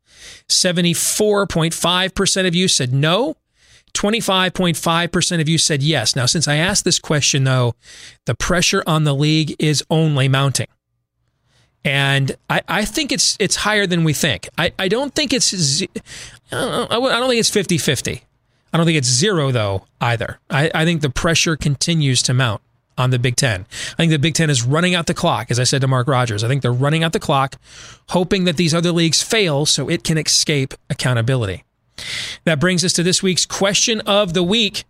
74.5% 0.47 2.47
of 2.47 2.53
you 2.55 2.67
said 2.67 2.93
no. 2.93 3.35
25.5% 3.95 5.41
of 5.41 5.49
you 5.49 5.57
said 5.57 5.81
yes. 5.83 6.15
Now, 6.15 6.27
since 6.27 6.47
I 6.47 6.55
asked 6.55 6.85
this 6.85 6.99
question, 6.99 7.43
though, 7.43 7.73
the 8.25 8.35
pressure 8.35 8.83
on 8.87 9.03
the 9.03 9.15
league 9.15 9.53
is 9.59 9.83
only 9.89 10.29
mounting. 10.29 10.67
And 11.83 12.37
I, 12.49 12.61
I 12.67 12.85
think 12.85 13.11
it's 13.11 13.35
it's 13.39 13.55
higher 13.55 13.87
than 13.87 14.03
we 14.03 14.13
think. 14.13 14.47
I, 14.55 14.71
I 14.77 14.87
don't 14.87 15.15
think 15.15 15.33
it's 15.33 15.81
I 15.81 15.87
don't, 16.51 17.27
think 17.27 17.39
it's 17.39 17.49
50 17.49 17.79
50. 17.79 18.23
I 18.73 18.77
don't 18.77 18.85
think 18.85 18.97
it's 18.97 19.09
zero, 19.09 19.51
though, 19.51 19.85
either. 19.99 20.39
I, 20.49 20.71
I 20.73 20.85
think 20.85 21.01
the 21.01 21.09
pressure 21.09 21.57
continues 21.57 22.21
to 22.23 22.33
mount 22.33 22.61
on 22.97 23.09
the 23.09 23.19
Big 23.19 23.35
Ten. 23.35 23.65
I 23.93 23.95
think 23.95 24.11
the 24.11 24.19
Big 24.19 24.33
Ten 24.33 24.49
is 24.49 24.63
running 24.63 24.95
out 24.95 25.07
the 25.07 25.13
clock, 25.13 25.51
as 25.51 25.59
I 25.59 25.63
said 25.63 25.81
to 25.81 25.87
Mark 25.87 26.07
Rogers. 26.07 26.43
I 26.43 26.47
think 26.47 26.61
they're 26.61 26.71
running 26.71 27.03
out 27.03 27.13
the 27.13 27.19
clock, 27.19 27.57
hoping 28.09 28.45
that 28.45 28.57
these 28.57 28.73
other 28.73 28.91
leagues 28.91 29.21
fail 29.21 29.65
so 29.65 29.89
it 29.89 30.03
can 30.03 30.17
escape 30.17 30.73
accountability. 30.89 31.63
That 32.45 32.59
brings 32.59 32.85
us 32.85 32.93
to 32.93 33.03
this 33.03 33.21
week's 33.21 33.45
question 33.45 34.01
of 34.01 34.33
the 34.33 34.43
week, 34.43 34.85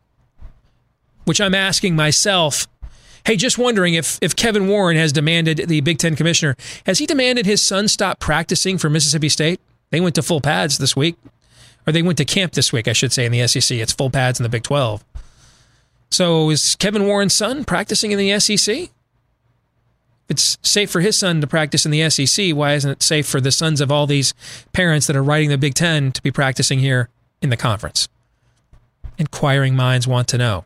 which 1.26 1.42
I'm 1.42 1.56
asking 1.56 1.96
myself. 1.96 2.68
Hey, 3.26 3.36
just 3.36 3.58
wondering 3.58 3.94
if 3.94 4.18
if 4.22 4.36
Kevin 4.36 4.68
Warren 4.68 4.98
has 4.98 5.12
demanded 5.12 5.66
the 5.68 5.82
Big 5.82 5.98
Ten 5.98 6.16
commissioner, 6.16 6.56
has 6.86 7.00
he 7.00 7.06
demanded 7.06 7.46
his 7.46 7.62
son 7.62 7.88
stop 7.88 8.20
practicing 8.20 8.78
for 8.78 8.90
Mississippi 8.90 9.30
State? 9.30 9.60
They 9.90 10.02
went 10.02 10.16
to 10.16 10.24
full 10.24 10.42
pads 10.42 10.78
this 10.78 10.96
week 10.96 11.18
or 11.86 11.94
they 11.94 12.02
went 12.02 12.18
to 12.18 12.26
camp 12.26 12.54
this 12.54 12.72
week, 12.72 12.88
I 12.88 12.94
should 12.94 13.12
say, 13.12 13.26
in 13.26 13.32
the 13.32 13.48
SEC. 13.48 13.78
It's 13.78 13.94
full 13.94 14.10
pads 14.10 14.40
in 14.40 14.44
the 14.44 14.50
Big 14.50 14.64
12. 14.64 15.04
So 16.10 16.50
is 16.50 16.76
Kevin 16.76 17.06
Warren's 17.06 17.34
son 17.34 17.64
practicing 17.64 18.12
in 18.12 18.18
the 18.18 18.40
SEC? 18.40 18.90
It's 20.30 20.58
safe 20.62 20.90
for 20.90 21.02
his 21.02 21.18
son 21.18 21.42
to 21.42 21.48
practice 21.48 21.86
in 21.86 21.92
the 21.92 22.10
SEC. 22.10 22.52
Why 22.56 22.74
isn't 22.74 22.90
it 22.90 23.04
safe 23.04 23.28
for 23.28 23.42
the 23.42 23.52
sons 23.52 23.82
of 23.82 23.92
all 23.92 24.08
these 24.08 24.34
parents 24.72 25.08
that 25.08 25.16
are 25.16 25.24
writing 25.24 25.50
the 25.50 25.58
Big 25.58 25.74
Ten 25.74 26.12
to 26.14 26.22
be 26.22 26.32
practicing 26.32 26.80
here 26.80 27.10
in 27.42 27.50
the 27.50 27.58
conference? 27.58 28.08
Inquiring 29.18 29.76
minds 29.76 30.08
want 30.08 30.28
to 30.30 30.38
know. 30.38 30.66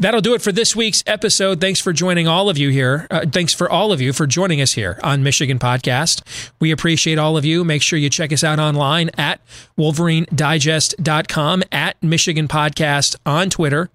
That'll 0.00 0.20
do 0.20 0.34
it 0.34 0.42
for 0.42 0.52
this 0.52 0.76
week's 0.76 1.02
episode. 1.08 1.60
Thanks 1.60 1.80
for 1.80 1.92
joining 1.92 2.28
all 2.28 2.48
of 2.48 2.56
you 2.56 2.68
here. 2.68 3.08
Uh, 3.10 3.26
thanks 3.26 3.52
for 3.52 3.68
all 3.68 3.90
of 3.90 4.00
you 4.00 4.12
for 4.12 4.28
joining 4.28 4.60
us 4.60 4.74
here 4.74 5.00
on 5.02 5.24
Michigan 5.24 5.58
Podcast. 5.58 6.22
We 6.60 6.70
appreciate 6.70 7.18
all 7.18 7.36
of 7.36 7.44
you. 7.44 7.64
Make 7.64 7.82
sure 7.82 7.98
you 7.98 8.08
check 8.08 8.32
us 8.32 8.44
out 8.44 8.60
online 8.60 9.10
at 9.18 9.40
wolverinedigest.com, 9.76 11.64
at 11.72 12.00
Michigan 12.00 12.46
Podcast 12.46 13.16
on 13.26 13.50
Twitter. 13.50 13.90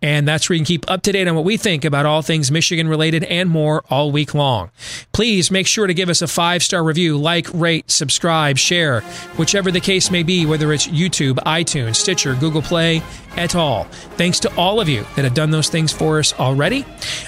And 0.00 0.26
that's 0.26 0.48
where 0.48 0.54
you 0.54 0.60
can 0.60 0.66
keep 0.66 0.90
up 0.90 1.02
to 1.02 1.12
date 1.12 1.28
on 1.28 1.34
what 1.34 1.44
we 1.44 1.56
think 1.56 1.84
about 1.84 2.06
all 2.06 2.22
things 2.22 2.50
Michigan 2.50 2.88
related 2.88 3.22
and 3.24 3.48
more 3.48 3.84
all 3.90 4.10
week 4.10 4.34
long. 4.34 4.70
Please 5.12 5.50
make 5.50 5.66
sure 5.66 5.86
to 5.86 5.94
give 5.94 6.08
us 6.08 6.22
a 6.22 6.26
five 6.26 6.62
star 6.62 6.82
review, 6.82 7.16
like, 7.18 7.46
rate, 7.52 7.90
subscribe, 7.90 8.58
share, 8.58 9.02
whichever 9.36 9.70
the 9.70 9.80
case 9.80 10.10
may 10.10 10.22
be, 10.22 10.46
whether 10.46 10.72
it's 10.72 10.88
YouTube, 10.88 11.34
iTunes, 11.44 11.96
Stitcher, 11.96 12.34
Google 12.34 12.62
Play, 12.62 13.02
et 13.36 13.54
al. 13.54 13.84
Thanks 14.16 14.40
to 14.40 14.54
all 14.56 14.80
of 14.80 14.88
you 14.88 15.04
that 15.14 15.24
have 15.24 15.34
done 15.34 15.41
those 15.50 15.68
things 15.68 15.92
for 15.92 16.18
us 16.18 16.32
already. 16.38 16.84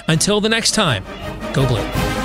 Until 0.07 0.41
the 0.41 0.49
next 0.49 0.71
time, 0.71 1.03
go 1.53 1.67
blue. 1.67 2.24